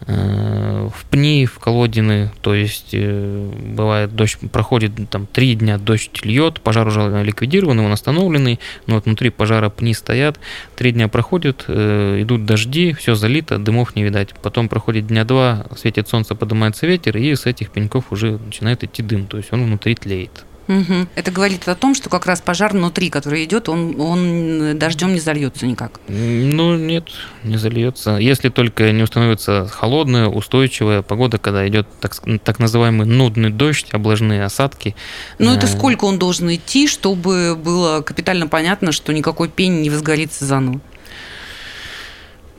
Э, 0.07 0.89
в 0.91 1.05
пни, 1.05 1.45
в 1.45 1.59
колодины, 1.59 2.31
то 2.41 2.55
есть 2.55 2.89
э, 2.93 3.51
бывает 3.75 4.15
дождь, 4.15 4.39
проходит 4.51 4.93
там 5.11 5.27
три 5.27 5.53
дня 5.53 5.77
дождь 5.77 6.25
льет, 6.25 6.59
пожар 6.59 6.87
уже 6.87 7.23
ликвидирован, 7.23 7.79
он 7.79 7.91
остановленный, 7.91 8.59
но 8.87 8.95
вот 8.95 9.05
внутри 9.05 9.29
пожара 9.29 9.69
пни 9.69 9.93
стоят, 9.93 10.39
три 10.75 10.91
дня 10.91 11.07
проходят, 11.07 11.65
э, 11.67 12.23
идут 12.23 12.45
дожди, 12.45 12.93
все 12.93 13.13
залито, 13.13 13.59
дымов 13.59 13.95
не 13.95 14.03
видать, 14.03 14.33
потом 14.41 14.69
проходит 14.69 15.05
дня 15.05 15.23
два, 15.23 15.67
светит 15.77 16.09
солнце, 16.09 16.33
поднимается 16.33 16.87
ветер, 16.87 17.17
и 17.17 17.35
с 17.35 17.45
этих 17.45 17.69
пеньков 17.69 18.11
уже 18.11 18.39
начинает 18.39 18.83
идти 18.83 19.03
дым, 19.03 19.27
то 19.27 19.37
есть 19.37 19.53
он 19.53 19.63
внутри 19.65 19.93
тлеет. 19.93 20.45
Угу. 20.71 21.07
Это 21.15 21.31
говорит 21.31 21.67
о 21.67 21.75
том, 21.75 21.93
что 21.93 22.09
как 22.09 22.25
раз 22.25 22.39
пожар 22.39 22.71
внутри, 22.71 23.09
который 23.09 23.43
идет, 23.43 23.67
он, 23.67 23.99
он 23.99 24.79
дождем 24.79 25.13
не 25.13 25.19
зальется 25.19 25.65
никак. 25.65 25.99
Ну, 26.07 26.77
нет, 26.77 27.09
не 27.43 27.57
зальется. 27.57 28.11
Если 28.17 28.47
только 28.47 28.89
не 28.93 29.03
установится 29.03 29.67
холодная, 29.67 30.27
устойчивая 30.27 31.01
погода, 31.01 31.39
когда 31.39 31.67
идет 31.67 31.87
так, 31.99 32.15
так 32.43 32.59
называемый 32.59 33.05
нудный 33.05 33.49
дождь, 33.49 33.87
облажные 33.91 34.45
осадки. 34.45 34.95
Ну, 35.39 35.53
это 35.53 35.65
э, 35.65 35.69
сколько 35.69 36.05
он 36.05 36.17
должен 36.17 36.53
идти, 36.55 36.87
чтобы 36.87 37.57
было 37.57 38.01
капитально 38.01 38.47
понятно, 38.47 38.93
что 38.93 39.11
никакой 39.11 39.49
пень 39.49 39.81
не 39.81 39.89
возгорится 39.89 40.45
заново? 40.45 40.79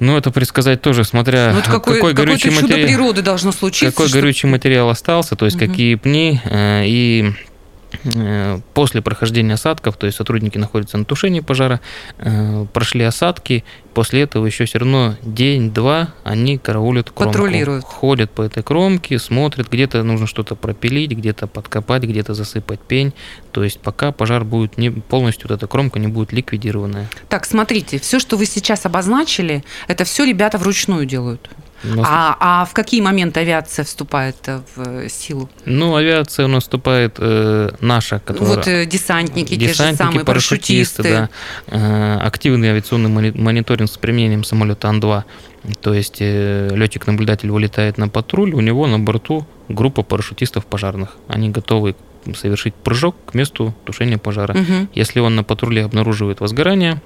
Ну, 0.01 0.19
это 0.19 0.33
предсказать 0.33 0.83
тоже, 0.83 1.05
смотря 1.05 1.53
ну, 1.55 1.63
какой, 1.63 1.95
какой 1.95 2.13
горючий 2.13 2.51
материал. 2.51 2.89
природы 2.89 3.23
должно 3.23 3.53
случиться. 3.53 3.87
Какой 3.87 4.09
что... 4.09 4.19
горючий 4.19 4.49
материал 4.49 4.91
остался, 4.91 5.35
то 5.37 5.47
есть 5.47 5.57
угу. 5.57 5.67
какие 5.67 5.95
пни. 5.95 6.41
Э, 6.45 6.83
и 6.85 7.33
Э, 7.33 7.52
после 8.75 9.03
прохождения 9.03 9.55
осадков, 9.55 9.97
то 9.97 10.07
есть 10.07 10.19
сотрудники 10.19 10.59
находятся 10.59 10.99
на 10.99 11.05
тушении 11.05 11.41
пожара, 11.41 11.81
э, 12.19 12.67
прошли 12.73 13.05
осадки, 13.05 13.65
после 13.95 14.23
этого 14.23 14.47
еще 14.47 14.65
все 14.65 14.79
равно 14.79 15.17
день-два 15.23 16.15
они 16.25 16.59
караулят 16.59 17.11
кромку. 17.11 17.33
Патрулируют. 17.33 17.85
Ходят 17.85 18.31
по 18.31 18.43
этой 18.43 18.63
кромке, 18.63 19.19
смотрят, 19.19 19.71
где-то 19.71 20.03
нужно 20.03 20.27
что-то 20.27 20.55
пропилить, 20.55 21.13
где-то 21.13 21.47
подкопать, 21.47 22.03
где-то 22.03 22.35
засыпать 22.35 22.81
пень. 22.81 23.13
То 23.53 23.63
есть 23.65 23.81
пока 23.81 24.13
пожар 24.13 24.45
будет 24.45 24.79
не 24.79 24.91
полностью, 24.91 25.49
вот 25.49 25.57
эта 25.57 25.67
кромка 25.67 25.99
не 25.99 26.09
будет 26.09 26.33
ликвидированная. 26.33 27.09
Так, 27.29 27.45
смотрите, 27.45 27.99
все, 27.99 28.19
что 28.19 28.37
вы 28.37 28.47
сейчас 28.47 28.87
обозначили, 28.87 29.65
это 29.89 30.05
все 30.05 30.25
ребята 30.25 30.59
вручную 30.59 31.07
делают. 31.07 31.51
Нас- 31.85 32.07
А, 32.09 32.37
а 32.41 32.65
в 32.65 32.73
какие 32.75 33.01
моменты 33.01 33.41
авиация 33.41 33.85
вступает 33.85 34.37
э, 34.47 34.61
в 34.77 35.09
силу? 35.09 35.49
Ну, 35.65 35.97
авиация 35.97 36.45
у 36.47 36.49
нас 36.49 36.63
вступает 36.63 37.17
э, 37.19 37.71
наша, 37.81 38.21
которая... 38.21 38.55
Вот 38.57 38.69
э, 38.69 38.87
десантники, 38.87 39.55
те 39.57 39.61
же 39.61 39.73
Десантники, 39.73 39.99
самые, 39.99 40.25
парашютисты. 40.25 41.03
да. 41.03 41.29
Э, 41.67 42.19
Активный 42.19 42.71
авиационный 42.71 43.11
мони- 43.11 43.37
мониторинг 43.37 43.91
с 43.91 43.97
применением 43.99 44.45
самолета 44.45 44.89
Ан-2. 44.89 45.25
То 45.81 45.95
есть 45.95 46.21
летчик-наблюдатель 46.21 47.51
вылетает 47.51 47.97
на 47.99 48.09
патруль, 48.09 48.53
у 48.53 48.61
него 48.61 48.87
на 48.87 48.99
борту 48.99 49.47
группа 49.69 50.03
парашютистов 50.03 50.67
пожарных. 50.67 51.17
Они 51.29 51.51
готовы 51.51 51.95
совершить 52.37 52.75
прыжок 52.75 53.17
к 53.27 53.35
месту 53.35 53.75
тушения 53.85 54.19
пожара. 54.19 54.55
Мгм. 54.55 54.89
Если 54.95 55.21
он 55.21 55.35
на 55.37 55.45
патруле 55.45 55.85
обнаруживает 55.85 56.41
возгорание, 56.41 57.01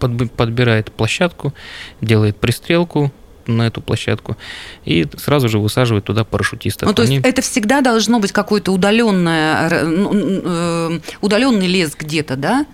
подб- 0.00 0.28
подбирает 0.28 0.90
площадку, 0.92 1.52
делает 2.00 2.36
пристрелку 2.36 3.12
на 3.46 3.66
эту 3.66 3.80
площадку 3.80 4.36
и 4.84 5.06
сразу 5.16 5.48
же 5.48 5.58
высаживает 5.58 6.04
туда 6.04 6.24
парашютистов. 6.24 6.88
Ну, 6.88 6.94
то 6.94 7.02
есть 7.02 7.12
Они- 7.12 7.20
это 7.22 7.42
всегда 7.42 7.80
должно 7.80 8.20
быть 8.20 8.32
какой-то 8.32 8.72
удаленное, 8.72 9.66
р- 9.68 9.86
ну, 9.86 10.10
э, 10.14 11.00
удаленный 11.20 11.66
лес 11.66 11.94
где-то, 11.98 12.36
да? 12.36 12.66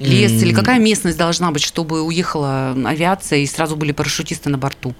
Лес 0.00 0.32
или 0.42 0.52
какая 0.52 0.80
местность 0.80 1.16
должна 1.16 1.50
быть, 1.52 1.62
чтобы 1.62 2.02
уехала 2.02 2.76
авиация 2.84 3.38
и 3.38 3.46
сразу 3.46 3.76
были 3.76 3.92
парашютисты 3.92 4.50
на 4.50 4.58
борту? 4.58 4.92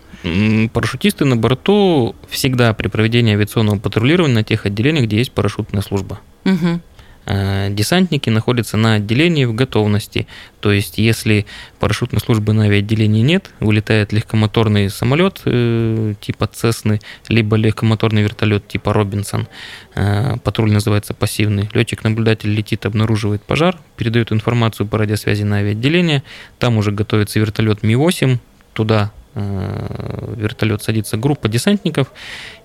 Парашютисты 0.73 1.25
на 1.25 1.37
борту 1.37 2.15
всегда 2.29 2.73
при 2.75 2.89
проведении 2.89 3.35
авиационного 3.35 3.79
патрулирования 3.79 4.35
на 4.35 4.45
тех 4.45 4.67
отделениях, 4.67 5.07
где 5.07 5.19
есть 5.19 5.33
парашютная 5.33 5.83
служба. 5.83 6.21
Мгм. 6.45 6.81
Э, 7.27 7.69
Десантники 7.71 8.31
находятся 8.31 8.77
на 8.77 8.95
отделении 8.95 9.45
в 9.45 9.55
готовности. 9.55 10.27
То 10.61 10.73
есть, 10.73 10.99
если 10.99 11.47
парашютной 11.79 12.21
службы 12.21 12.53
на 12.53 12.65
авиаотделении 12.65 13.23
нет, 13.23 13.51
вылетает 13.61 14.13
легкомоторный 14.13 14.91
самолет 14.91 15.43
э, 15.45 16.15
типа 16.21 16.47
Цесны, 16.47 17.01
либо 17.29 17.57
легкомоторный 17.57 18.23
вертолет 18.23 18.67
типа 18.69 18.93
Робинсон. 18.93 19.49
Э, 19.95 20.37
Патруль 20.43 20.73
называется 20.73 21.15
пассивный. 21.15 21.69
Летчик-наблюдатель 21.73 22.51
летит, 22.51 22.87
обнаруживает 22.87 23.43
пожар, 23.43 23.79
передает 23.97 24.33
информацию 24.33 24.87
по 24.87 24.99
радиосвязи 24.99 25.43
на 25.43 25.57
авиаотделение. 25.57 26.23
Там 26.59 26.77
уже 26.77 26.93
готовится 26.93 27.41
вертолет 27.41 27.83
Ми-8. 27.83 28.39
Туда 28.73 29.13
вертолет 29.35 30.83
садится 30.83 31.16
группа 31.16 31.49
десантников. 31.49 32.12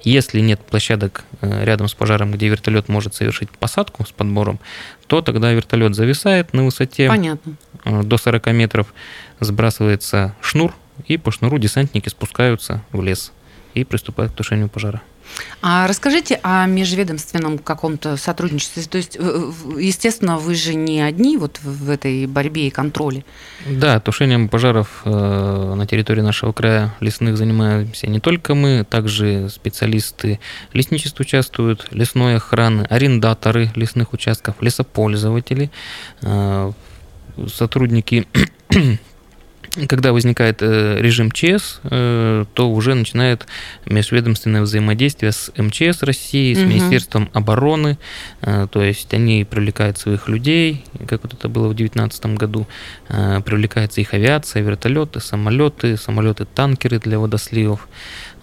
Если 0.04 0.40
нет 0.40 0.60
площадок 0.62 1.24
э, 1.42 1.66
рядом 1.66 1.88
с 1.88 1.94
пожаром, 1.94 2.32
где 2.32 2.48
вертолет 2.48 2.90
может 2.90 3.16
совершить 3.16 3.50
посадку 3.52 4.06
с 4.06 4.12
подбором, 4.12 4.60
то 5.08 5.22
тогда 5.22 5.52
вертолет 5.52 5.96
зависает 5.96 6.54
на 6.54 6.66
высоте 6.66 7.08
Понятно. 7.08 7.56
э, 7.86 8.04
до 8.04 8.18
40 8.18 8.48
метров, 8.48 8.94
сбрасывается 9.40 10.36
шнур, 10.42 10.76
и 11.08 11.18
по 11.18 11.32
шнуру 11.32 11.58
десантники 11.58 12.10
спускаются 12.10 12.84
в 12.92 13.02
лес 13.02 13.32
и 13.74 13.84
приступают 13.84 14.34
к 14.34 14.36
тушению 14.36 14.70
пожара. 14.70 15.02
А 15.62 15.88
расскажите 15.88 16.40
о 16.44 16.66
межведомственном 16.68 17.58
каком-то 17.58 18.16
сотрудничестве. 18.16 18.84
То 18.84 18.98
есть, 18.98 19.18
естественно, 19.78 20.38
вы 20.38 20.56
же 20.56 20.76
не 20.76 21.02
одни 21.02 21.38
вот 21.38 21.60
в 21.64 21.80
в 21.80 21.90
этой 21.90 22.28
борьбе 22.28 22.68
и 22.68 22.70
контроле. 22.70 23.26
Да, 23.68 24.00
тушением 24.00 24.50
пожаров 24.50 25.02
э, 25.06 25.74
на 25.76 25.88
территории 25.88 26.22
нашего 26.22 26.52
края 26.52 26.96
лесных 27.00 27.38
занимаемся 27.38 28.08
не 28.08 28.20
только 28.20 28.54
мы, 28.54 28.86
также 28.88 29.50
специалисты 29.50 30.40
лесничества 30.74 31.24
участвуют, 31.24 31.88
лесной 31.92 32.36
охраны, 32.36 32.84
арендаторы 32.90 33.72
лесных 33.76 34.14
участков, 34.14 34.56
лесопользователи, 34.62 35.72
э, 36.22 36.72
сотрудники 37.48 38.28
когда 39.88 40.14
возникает 40.14 40.62
э, 40.62 40.98
режим 41.00 41.32
ЧС, 41.32 41.80
э, 41.84 42.46
то 42.54 42.70
уже 42.72 42.96
начинает 42.96 43.46
межведомственное 43.86 44.62
взаимодействие 44.62 45.32
с 45.32 45.52
МЧС 45.58 46.04
России, 46.04 46.54
с 46.54 46.60
Мгм. 46.60 46.70
Министерством 46.70 47.30
обороны. 47.34 47.98
Э, 48.42 48.68
То 48.72 48.84
есть 48.84 49.14
они 49.14 49.46
привлекают 49.46 49.98
своих 49.98 50.28
людей, 50.28 50.84
как 51.08 51.24
вот 51.24 51.34
это 51.34 51.50
было 51.50 51.68
в 51.68 51.74
2019 51.76 52.36
году. 52.38 52.68
Привлекается 53.08 54.02
их 54.02 54.14
авиация, 54.14 54.62
вертолеты, 54.62 55.20
самолеты, 55.20 55.98
самолеты-танкеры 55.98 57.00
для 57.00 57.20
водосливов. 57.20 57.88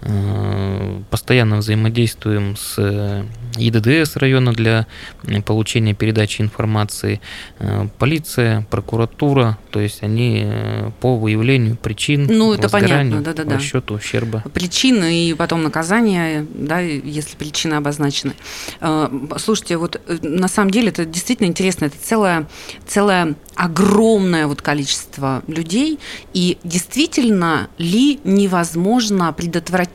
Э, 0.01 1.01
Постоянно 1.09 1.57
взаимодействуем 1.57 2.55
с 2.55 2.75
э, 2.77 3.23
ЕДДС 3.57 4.15
района 4.17 4.53
для 4.53 4.85
э, 5.23 5.41
получения 5.41 5.93
передачи 5.93 6.41
информации. 6.41 7.19
Э, 7.59 7.87
Полиция, 7.97 8.65
прокуратура, 8.69 9.57
то 9.71 9.79
есть 9.79 10.03
они 10.03 10.43
э, 10.45 10.91
по 11.01 11.17
выявлению 11.17 11.75
причин 11.75 12.27
Ну, 12.29 12.53
это 12.53 12.69
понятно, 12.69 13.21
да-да-да. 13.21 13.55
расчету 13.55 13.95
ущерба. 13.95 14.43
Причины 14.53 15.29
и 15.29 15.33
потом 15.33 15.63
наказание, 15.63 16.45
да, 16.53 16.79
если 16.79 17.35
причины 17.35 17.75
обозначены. 17.75 18.33
Э, 18.81 19.09
Слушайте, 19.37 19.77
вот 19.77 19.99
э, 20.05 20.17
на 20.21 20.47
самом 20.47 20.71
деле 20.71 20.89
это 20.89 21.05
действительно 21.05 21.47
интересно. 21.47 21.85
Это 21.85 21.97
целое, 22.01 22.47
целое 22.85 23.35
огромное 23.55 24.47
вот 24.47 24.61
количество 24.61 25.41
людей. 25.47 25.99
И 26.33 26.57
действительно 26.63 27.69
ли 27.77 28.19
невозможно 28.23 29.33
предотвратить, 29.33 29.86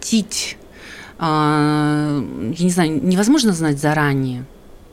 э, 1.19 2.25
я 2.57 2.65
не 2.65 2.71
знаю, 2.71 3.05
невозможно 3.05 3.53
знать 3.53 3.79
заранее, 3.79 4.45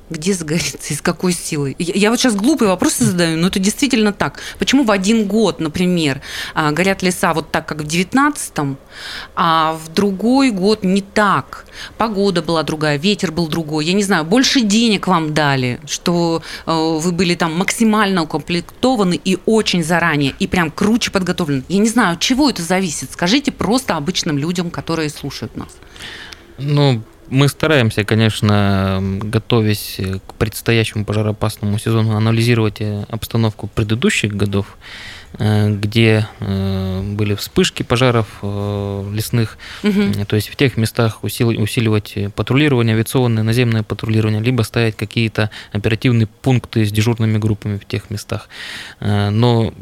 где 0.09 0.33
загорится 0.33 0.93
и 0.93 0.95
с 0.95 1.01
какой 1.01 1.33
силой? 1.33 1.75
Я 1.79 2.09
я 2.09 2.11
вот 2.11 2.19
сейчас 2.19 2.35
глупые 2.35 2.69
вопросы 2.69 3.03
задаю, 3.03 3.37
но 3.37 3.47
это 3.47 3.59
действительно 3.59 4.11
так. 4.11 4.39
Почему 4.57 4.83
в 4.83 4.89
один 4.89 5.27
год, 5.27 5.59
например, 5.59 6.21
а, 6.55 6.71
горят 6.71 7.03
леса 7.03 7.35
вот 7.35 7.51
так, 7.51 7.67
как 7.67 7.81
в 7.81 7.85
19-м, 7.85 8.77
а 9.35 9.73
в 9.73 9.93
другой 9.93 10.49
год 10.49 10.83
не 10.83 11.01
так? 11.01 11.65
Погода 11.97 12.41
была 12.41 12.63
другая, 12.63 12.97
ветер 12.97 13.31
был 13.31 13.47
другой. 13.47 13.85
Я 13.85 13.93
не 13.93 14.01
знаю, 14.01 14.25
больше 14.25 14.61
денег 14.61 15.07
вам 15.07 15.35
дали, 15.35 15.79
что 15.85 16.41
э, 16.65 16.71
вы 16.71 17.11
были 17.11 17.35
там 17.35 17.55
максимально 17.55 18.23
укомплектованы 18.23 19.19
и 19.23 19.37
очень 19.45 19.83
заранее, 19.83 20.33
и 20.39 20.47
прям 20.47 20.71
круче 20.71 21.11
подготовлены. 21.11 21.63
Я 21.69 21.77
не 21.77 21.89
знаю, 21.89 22.13
от 22.13 22.19
чего 22.19 22.49
это 22.49 22.63
зависит. 22.63 23.11
Скажите 23.11 23.51
просто 23.51 23.95
обычным 23.95 24.39
людям, 24.39 24.71
которые 24.71 25.09
слушают 25.09 25.55
нас. 25.55 25.69
Ну, 26.57 27.03
мы 27.29 27.47
стараемся, 27.47 28.03
конечно, 28.03 28.99
готовясь 29.01 29.99
к 30.27 30.33
предстоящему 30.33 31.05
пожароопасному 31.05 31.77
сезону, 31.79 32.15
анализировать 32.15 32.81
э, 32.81 33.05
обстановку 33.09 33.67
предыдущих 33.67 34.35
годов, 34.35 34.77
э, 35.37 35.69
где 35.69 36.27
э, 36.39 37.01
были 37.03 37.35
вспышки 37.35 37.83
пожаров 37.83 38.27
лесных. 38.41 39.57
Э, 39.83 40.25
То 40.25 40.35
есть 40.35 40.49
в 40.49 40.55
тех 40.55 40.77
местах 40.77 41.19
усил- 41.23 41.61
усиливать 41.61 42.15
патрулирование, 42.35 42.95
авиационное, 42.95 43.43
наземное 43.43 43.83
патрулирование, 43.83 44.41
либо 44.41 44.63
ставить 44.63 44.95
какие-то 44.95 45.49
оперативные 45.71 46.27
пункты 46.27 46.85
с 46.85 46.91
дежурными 46.91 47.37
группами 47.37 47.77
в 47.77 47.85
тех 47.85 48.09
местах. 48.09 48.49
Но 48.99 49.73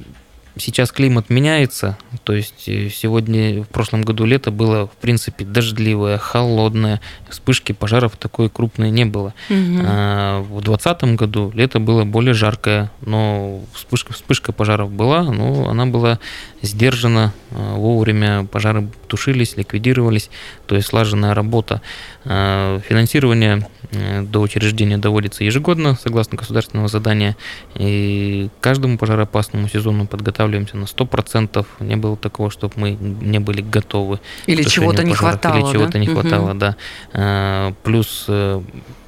сейчас 0.60 0.92
климат 0.92 1.30
меняется, 1.30 1.98
то 2.24 2.34
есть 2.34 2.68
э, 2.68 2.90
сегодня, 2.90 3.64
в 3.64 3.68
прошлом 3.68 4.04
году 4.04 4.26
лето 4.26 4.52
было, 4.52 4.88
в 4.88 4.96
принципе, 4.98 5.46
дождливое, 5.46 6.18
холодное, 6.18 7.02
вспышки 7.30 7.72
пожаров 7.72 8.16
такой 8.18 8.50
крупной 8.50 8.90
не 8.90 9.06
было. 9.06 9.34
Мгм. 9.50 9.82
А, 9.86 10.42
В 10.42 10.62
2020 10.62 11.16
году 11.16 11.52
лето 11.54 11.80
было 11.80 12.04
более 12.04 12.34
жаркое, 12.34 12.92
но 13.02 13.62
вспышка, 13.74 14.14
вспышка 14.14 14.52
пожаров 14.52 14.92
была, 14.92 15.24
но 15.24 15.70
она 15.70 15.86
была 15.86 16.20
сдержана 16.62 17.34
а, 17.52 17.76
вовремя, 17.76 18.46
пожары 18.46 18.88
тушились, 19.08 19.58
ликвидировались, 19.58 20.30
то 20.66 20.76
есть 20.76 20.88
слаженная 20.88 21.34
работа. 21.34 21.82
А, 22.26 22.80
Финансирование 22.88 23.68
э, 23.92 24.22
до 24.22 24.42
учреждения 24.42 24.98
доводится 24.98 25.44
ежегодно, 25.44 25.98
согласно 26.02 26.38
государственного 26.38 26.88
задания, 26.88 27.36
и 27.76 28.50
каждому 28.60 28.98
пожароопасному 28.98 29.70
сезону 29.70 30.08
подготавливаемся 30.48 30.78
на 30.78 30.86
100%. 30.86 31.66
Не 31.80 31.96
было 31.96 32.18
такого, 32.18 32.50
чтобы 32.50 32.74
мы 32.78 32.92
не 32.92 33.40
были 33.40 33.62
готовы 33.62 34.20
Или 34.48 34.64
чего-то 34.64 35.04
не 35.04 35.12
пожаров, 35.12 35.42
хватало. 35.42 35.58
Или 35.60 35.74
чего-то 35.74 35.92
да? 35.94 36.00
не 36.00 36.08
Мгм. 36.08 36.22
хватало, 36.22 36.54
да. 36.54 36.76
А, 37.14 37.74
Плюс 37.84 38.26
э, 38.28 38.62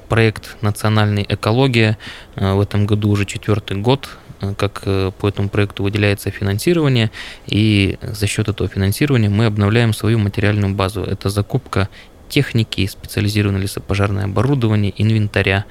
проект 0.08 0.56
национальной 0.62 1.24
экология 1.28 1.96
э, 2.36 2.54
в 2.54 2.60
этом 2.60 2.86
году 2.86 3.10
уже 3.10 3.24
четвертый 3.24 3.76
год, 3.76 4.08
э, 4.40 4.54
как 4.56 4.82
э, 4.84 5.10
по 5.18 5.28
этому 5.28 5.48
проекту 5.48 5.82
выделяется 5.82 6.30
финансирование, 6.30 7.10
и 7.46 7.98
за 8.02 8.26
счет 8.26 8.48
этого 8.48 8.68
финансирования 8.68 9.28
мы 9.28 9.46
обновляем 9.46 9.92
свою 9.92 10.18
материальную 10.18 10.74
базу. 10.74 11.02
Это 11.02 11.30
закупка 11.30 11.88
техники, 12.28 12.86
специализированное 12.86 13.60
лесопожарное 13.60 14.24
оборудование, 14.24 14.92
инвентаря. 14.96 15.64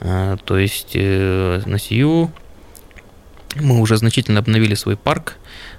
То 0.00 0.56
есть 0.56 0.94
на 0.94 1.78
сию 1.78 2.30
мы 3.60 3.80
уже 3.80 3.96
значительно 3.96 4.40
обновили 4.40 4.74
свой 4.74 4.96
парк 4.96 5.36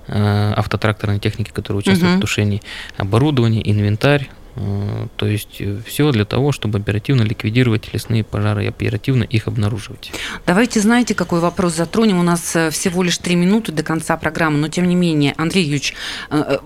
автотракторной 0.08 1.20
техники, 1.20 1.52
которая 1.54 1.80
участвует 1.80 2.13
угу. 2.13 2.20
в 2.20 2.22
тушении, 2.22 2.62
оборудование, 2.98 3.70
инвентарь, 3.70 4.30
Э, 4.58 5.08
то 5.16 5.28
есть 5.28 5.58
э, 5.60 5.80
все 5.86 6.12
для 6.12 6.26
того, 6.26 6.52
чтобы 6.52 6.80
оперативно 6.80 7.22
ликвидировать 7.22 7.94
лесные 7.94 8.24
пожары 8.24 8.66
и 8.66 8.68
оперативно 8.68 9.24
их 9.24 9.48
обнаруживать. 9.48 10.12
Давайте, 10.46 10.80
знаете, 10.80 11.13
какой 11.13 11.40
вопрос 11.40 11.76
затронем. 11.76 12.20
У 12.20 12.24
нас 12.24 12.56
э, 12.56 12.72
всего 12.72 13.04
лишь 13.04 13.18
три 13.20 13.36
минуты 13.36 13.72
до 13.72 13.84
конца 13.84 14.18
программы, 14.18 14.58
но 14.58 14.68
тем 14.68 14.88
не 14.88 14.96
менее, 14.96 15.36
Андрей 15.38 15.63
Юрьевич, 15.63 15.94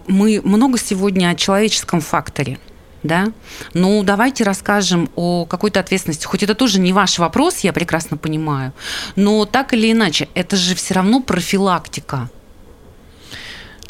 мы 0.07 0.41
много 0.43 0.77
сегодня 0.77 1.29
о 1.29 1.35
человеческом 1.35 2.01
факторе 2.01 2.59
да? 3.03 3.31
Ну, 3.73 4.03
давайте 4.03 4.43
расскажем 4.43 5.09
о 5.15 5.45
какой-то 5.45 5.79
ответственности. 5.79 6.25
Хоть 6.25 6.43
это 6.43 6.55
тоже 6.55 6.79
не 6.79 6.93
ваш 6.93 7.19
вопрос, 7.19 7.59
я 7.59 7.73
прекрасно 7.73 8.17
понимаю, 8.17 8.73
но 9.15 9.45
так 9.45 9.73
или 9.73 9.91
иначе, 9.91 10.29
это 10.33 10.55
же 10.55 10.75
все 10.75 10.93
равно 10.93 11.21
профилактика. 11.21 12.29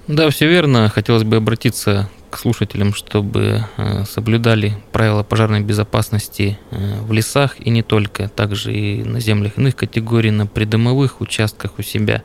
Да, 0.08 0.30
все 0.30 0.48
верно. 0.48 0.90
Хотелось 0.90 1.24
бы 1.24 1.38
обратиться 1.38 2.10
к 2.32 2.38
слушателям, 2.38 2.94
чтобы 2.94 3.66
э, 3.78 4.06
соблюдали 4.06 4.78
правила 4.92 5.22
пожарной 5.22 5.62
безопасности 5.62 6.58
э, 6.72 7.02
в 7.02 7.12
лесах 7.12 7.56
и 7.60 7.70
не 7.70 7.84
только, 7.84 8.30
также 8.30 8.74
и 8.74 9.04
на 9.04 9.20
землях 9.20 9.58
иных 9.58 9.76
категорий, 9.76 10.32
на 10.32 10.48
придомовых 10.48 11.22
участках 11.22 11.78
у 11.78 11.84
себя. 11.84 12.24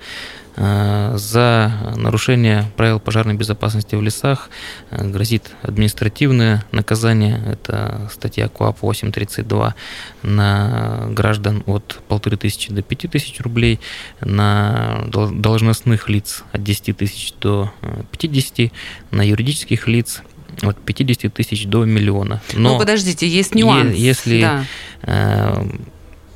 Э, 0.58 1.12
за 1.16 1.70
нарушение 1.96 2.64
правил 2.76 2.98
пожарной 2.98 3.34
безопасности 3.34 3.94
в 3.94 4.00
лесах 4.00 4.48
э, 4.90 5.06
грозит 5.06 5.50
административное 5.60 6.64
наказание. 6.72 7.42
Это 7.46 8.08
статья 8.12 8.48
КОАП 8.48 8.80
832 8.80 9.74
на 10.22 11.08
граждан 11.10 11.62
от 11.66 12.00
1500 12.08 12.74
до 12.74 12.82
5000 12.82 13.40
рублей, 13.40 13.80
на 14.20 15.04
должностных 15.10 16.08
лиц 16.08 16.42
от 16.52 16.64
10 16.64 16.96
тысяч 16.96 17.34
до 17.38 17.70
50, 18.12 18.60
э, 18.60 18.70
на 19.10 19.22
юридических 19.22 19.88
лиц 19.88 20.22
от 20.62 20.78
50 20.78 21.34
тысяч 21.34 21.66
до 21.66 21.84
миллиона. 21.84 22.40
Но 22.54 22.72
ну, 22.72 22.78
подождите, 22.78 23.28
есть 23.28 23.54
нюанс. 23.54 23.94
Если 23.94 24.40
да. 24.40 24.64
э, 25.02 25.66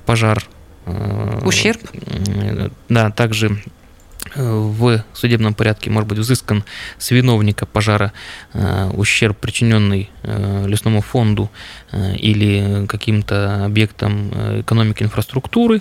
пожар... 0.05 0.45
Ущерб? 1.45 1.81
Да, 2.89 3.11
также 3.11 3.63
в 4.35 5.03
судебном 5.13 5.55
порядке 5.55 5.91
может 5.91 6.09
быть 6.09 6.19
взыскан 6.19 6.65
с 6.99 7.11
виновника 7.11 7.67
пожара 7.67 8.13
э, 8.53 8.91
ущерб, 8.95 9.39
причиненный 9.39 10.11
э, 10.23 10.67
лесному 10.67 11.01
фонду 11.01 11.51
э, 11.91 12.17
или 12.17 12.87
каким-то 12.87 13.65
объектам 13.65 14.61
экономики 14.61 15.03
инфраструктуры, 15.03 15.81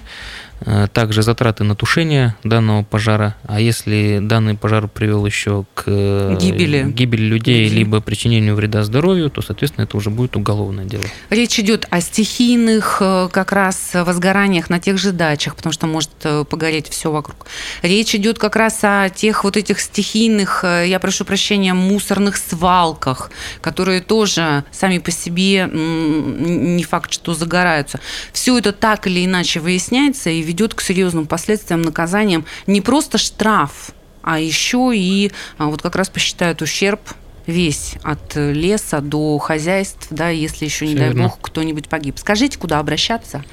также 0.94 1.22
затраты 1.22 1.64
на 1.64 1.76
тушение 1.76 2.36
данного 2.44 2.84
пожара, 2.84 3.36
а 3.44 3.60
если 3.60 4.20
данный 4.22 4.56
пожар 4.56 4.88
привел 4.88 5.26
еще 5.26 5.66
к 5.74 5.84
э, 5.88 6.38
гибели, 6.40 6.84
гибели 6.90 7.24
людей, 7.24 7.64
людей, 7.64 7.78
либо 7.78 8.02
причинению 8.02 8.56
вреда 8.56 8.84
здоровью, 8.84 9.30
то, 9.30 9.42
соответственно, 9.42 9.86
это 9.86 9.98
уже 9.98 10.10
будет 10.10 10.36
уголовное 10.36 10.86
дело. 10.86 11.04
Речь 11.30 11.60
идет 11.60 11.88
о 11.90 12.02
стихийных 12.02 12.98
э, 13.02 13.30
как 13.32 13.52
раз 13.52 13.92
возгораниях 13.94 14.70
на 14.70 14.80
тех 14.80 14.98
же 14.98 15.12
дачах, 15.12 15.56
потому 15.56 15.74
что 15.74 15.88
может 15.88 16.10
погореть 16.50 16.90
все 16.90 17.12
вокруг. 17.12 17.46
Речь 17.82 18.14
идет 18.16 18.38
как 18.40 18.56
раз 18.56 18.80
о 18.84 19.10
тех 19.10 19.44
вот 19.44 19.58
этих 19.58 19.80
стихийных, 19.80 20.64
я 20.64 21.00
прошу 21.00 21.26
прощения, 21.26 21.74
мусорных 21.74 22.38
свалках, 22.38 23.32
которые 23.62 24.02
тоже 24.02 24.64
сами 24.72 24.98
по 25.00 25.12
себе 25.12 25.70
не 25.72 26.84
факт, 26.84 27.12
что 27.14 27.34
загораются. 27.34 28.00
Все 28.34 28.58
это 28.58 28.72
так 28.72 29.08
или 29.08 29.26
иначе 29.26 29.60
выясняется 29.60 30.30
и 30.30 30.42
ведет 30.50 30.74
к 30.74 30.82
серьезным 30.82 31.28
последствиям, 31.28 31.84
наказаниям. 31.84 32.44
Не 32.66 32.82
просто 32.82 33.20
штраф, 33.20 33.92
а 34.24 34.40
еще 34.40 34.92
и 34.96 35.32
а, 35.58 35.68
вот 35.68 35.82
как 35.82 35.96
раз 35.96 36.10
посчитают 36.10 36.62
ущерб 36.64 37.00
весь 37.46 37.94
от 38.04 38.36
леса 38.36 39.00
до 39.00 39.38
хозяйств, 39.38 40.08
да, 40.10 40.30
если 40.30 40.66
еще, 40.66 40.86
не 40.86 40.94
Все 40.94 41.00
дай 41.00 41.08
верно. 41.10 41.24
бог, 41.24 41.40
кто-нибудь 41.42 41.88
погиб. 41.88 42.18
Скажите, 42.18 42.58
куда 42.58 42.80
обращаться, 42.80 43.44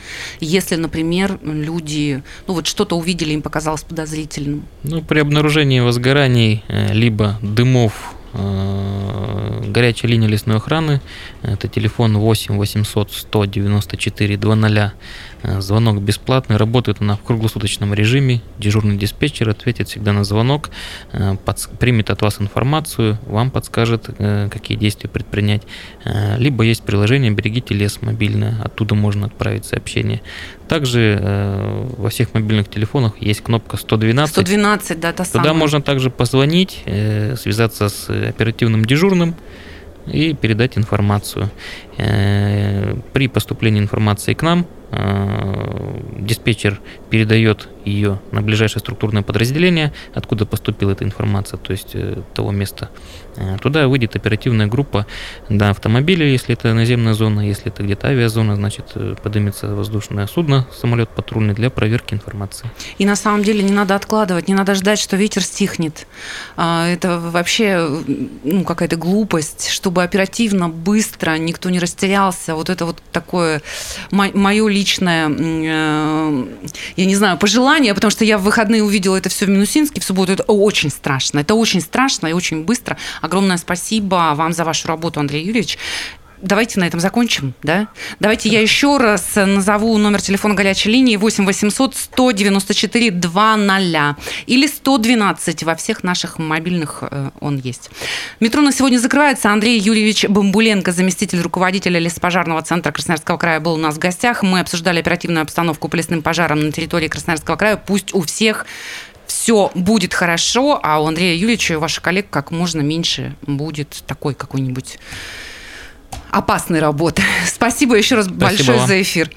если, 0.41 0.77
например, 0.77 1.39
люди, 1.43 2.23
ну 2.47 2.55
вот 2.55 2.67
что-то 2.67 2.97
увидели, 2.97 3.33
им 3.33 3.43
показалось 3.43 3.83
подозрительным? 3.83 4.67
Ну, 4.83 5.03
при 5.03 5.21
обнаружении 5.21 5.81
возгораний, 5.81 6.63
э, 6.69 6.93
либо 6.93 7.39
дымов 7.43 7.93
Э, 7.93 8.15
горячая 8.37 10.11
линия 10.11 10.29
лесной 10.29 10.57
охраны. 10.57 11.01
Это 11.42 11.68
телефон 11.68 12.16
8 12.18 12.57
800 12.57 13.12
194 13.12 14.37
00. 14.37 14.92
Звонок 15.61 16.03
бесплатный, 16.03 16.57
работает 16.57 17.01
она 17.01 17.16
в 17.16 17.22
круглосуточном 17.22 17.94
режиме. 17.94 18.40
Дежурный 18.59 18.96
диспетчер 18.96 19.49
ответит 19.49 19.88
всегда 19.88 20.12
на 20.12 20.25
звонок, 20.25 20.70
э, 21.12 21.37
примет 21.79 22.11
от 22.11 22.22
вас 22.22 22.40
информацию, 22.40 23.18
вам 23.27 23.51
подскажет, 23.51 24.11
э, 24.18 24.49
какие 24.51 24.77
действия 24.77 25.09
предпринять. 25.09 25.62
Либо 26.38 26.64
есть 26.64 26.83
приложение 26.83 27.31
«Берегите 27.31 27.75
лес» 27.75 27.99
мобильное, 28.01 28.57
оттуда 28.62 28.94
можно 28.94 29.27
отправить 29.27 29.64
сообщение. 29.64 30.20
Также 30.68 31.18
э, 31.20 31.87
во 31.96 32.11
всех 32.11 32.35
мобильных 32.35 32.68
телефонах 32.68 33.12
есть 33.20 33.40
кнопка 33.40 33.77
112. 33.77 34.33
112, 34.35 34.99
да, 35.01 35.12
та 35.12 35.25
Туда 35.25 35.44
самая. 35.44 35.53
можно 35.53 35.81
также 35.81 36.11
позвонить, 36.11 36.83
э, 36.87 37.37
связаться 37.37 37.88
с 37.88 38.09
оперативным 38.29 38.85
дежурным 38.85 39.35
и 40.07 40.35
передать 40.35 40.79
информацию. 40.79 41.51
Э, 41.99 42.95
при 43.12 43.29
поступлении 43.29 43.81
информации 43.81 44.35
к 44.35 44.43
нам 44.43 44.67
Э, 44.93 45.99
диспетчер 46.21 46.81
передает 47.11 47.69
ее 47.85 48.21
на 48.33 48.42
ближайшее 48.42 48.81
структурное 48.81 49.23
подразделение, 49.23 49.92
откуда 50.12 50.45
поступила 50.45 50.90
эта 50.90 51.05
информация, 51.05 51.57
то 51.59 51.73
есть 51.73 51.90
э, 51.95 52.23
того 52.35 52.51
места. 52.51 52.90
Э, 53.37 53.57
туда 53.62 53.87
выйдет 53.87 54.16
оперативная 54.16 54.66
группа 54.66 55.07
на 55.49 55.71
автомобиле, 55.71 56.31
если 56.31 56.55
это 56.55 56.75
наземная 56.75 57.14
зона, 57.14 57.47
если 57.47 57.69
это 57.69 57.83
где-то 57.83 58.09
авиазона, 58.09 58.57
значит 58.57 58.95
поднимется 59.23 59.75
воздушное 59.75 60.27
судно, 60.27 60.66
самолет 60.77 61.09
патрульный 61.11 61.55
для 61.55 61.71
проверки 61.71 62.14
информации. 62.14 62.71
И 62.99 63.07
на 63.07 63.16
самом 63.16 63.42
деле 63.42 63.62
не 63.62 63.73
надо 63.73 63.95
откладывать, 63.95 64.49
не 64.49 64.55
надо 64.55 64.75
ждать, 64.75 64.99
что 64.99 65.16
ветер 65.16 65.42
стихнет. 65.42 66.07
А, 66.57 66.88
это 66.88 67.19
вообще 67.19 67.88
ну, 68.42 68.64
какая-то 68.64 68.97
глупость, 68.97 69.69
чтобы 69.69 70.03
оперативно, 70.03 70.69
быстро, 70.69 71.38
никто 71.38 71.71
не 71.71 71.79
растерялся. 71.79 72.55
Вот 72.55 72.71
это 72.71 72.85
вот 72.87 73.03
такое 73.12 73.62
мое 74.11 74.69
личное, 74.69 75.29
э, 75.29 76.47
я 76.97 77.05
не 77.05 77.17
знаю, 77.17 77.39
пожелание, 77.39 77.95
потому 77.95 78.11
что 78.11 78.25
я 78.25 78.39
в 78.39 78.43
выходные 78.43 78.83
увидела 78.83 79.17
это 79.17 79.29
все 79.29 79.47
в 79.47 79.49
Минусинске, 79.49 80.01
в 80.01 80.05
субботу 80.05 80.33
это 80.33 80.43
очень 80.45 80.91
страшно. 80.91 81.41
Это 81.41 81.55
очень 81.55 81.81
страшно 81.81 82.29
и 82.29 82.33
очень 82.33 82.65
быстро. 82.65 82.97
Огромное 83.21 83.57
спасибо 83.59 84.33
вам 84.35 84.53
за 84.53 84.65
вашу 84.65 84.89
работу, 84.89 85.21
Андрей 85.21 85.45
Юрьевич 85.45 85.79
давайте 86.40 86.81
на 86.81 86.85
этом 86.85 87.01
закончим, 87.01 87.55
да? 87.62 87.88
Давайте 88.20 88.49
я 88.49 88.61
еще 88.61 88.96
раз 88.99 89.35
назову 89.35 89.96
номер 89.99 90.20
телефона 90.20 90.55
горячей 90.55 90.90
линии 90.90 91.16
8 91.16 91.44
800 91.44 91.94
194 91.94 93.11
200 93.11 94.16
или 94.46 94.66
112 94.66 95.62
во 95.64 95.75
всех 95.75 96.03
наших 96.03 96.38
мобильных 96.38 97.03
э, 97.03 97.31
он 97.40 97.57
есть. 97.59 97.90
Метро 98.40 98.62
на 98.62 98.72
сегодня 98.72 98.99
закрывается. 98.99 99.51
Андрей 99.51 99.79
Юрьевич 99.79 100.27
Бамбуленко, 100.27 100.92
заместитель 100.92 101.40
руководителя 101.40 101.99
леспожарного 101.99 102.62
центра 102.62 102.92
Красноярского 102.92 103.37
края, 103.37 103.61
был 103.61 103.75
у 103.75 103.79
нас 103.79 103.96
в 103.96 103.99
гостях. 103.99 104.42
Мы 104.42 104.61
обсуждали 104.61 105.01
оперативную 105.01 105.42
обстановку 105.42 105.88
по 105.88 105.96
лесным 105.96 106.22
пожарам 106.22 106.61
на 106.61 106.72
территории 106.72 107.09
Красноярского 107.09 107.57
края. 107.57 107.77
Пусть 107.77 108.14
у 108.14 108.22
всех 108.22 108.66
все 109.27 109.70
будет 109.75 110.14
хорошо, 110.14 110.81
а 110.83 111.01
у 111.01 111.07
Андрея 111.07 111.37
Юрьевича 111.37 111.75
и 111.75 111.77
ваших 111.77 112.03
коллег 112.03 112.29
как 112.31 112.51
можно 112.51 112.81
меньше 112.81 113.37
будет 113.42 114.03
такой 114.07 114.35
какой-нибудь 114.35 114.99
опасной 116.37 116.81
работы. 116.81 117.22
Спасибо 117.46 117.96
еще 117.96 118.16
раз 118.16 118.27
Спасибо 118.27 118.46
большое 118.46 118.79
вам. 118.79 118.87
за 118.87 119.03
эфир. 119.03 119.31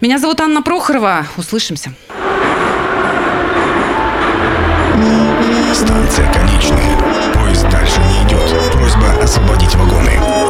Меня 0.00 0.18
зовут 0.18 0.40
Анна 0.40 0.62
Прохорова. 0.62 1.26
Услышимся. 1.36 1.92
Станция 5.72 6.32
конечная. 6.32 7.32
Поезд 7.34 7.68
дальше 7.68 7.98
не 8.00 8.28
идет. 8.28 8.72
Просьба 8.72 9.22
освободить 9.22 9.74
вагоны. 9.74 10.43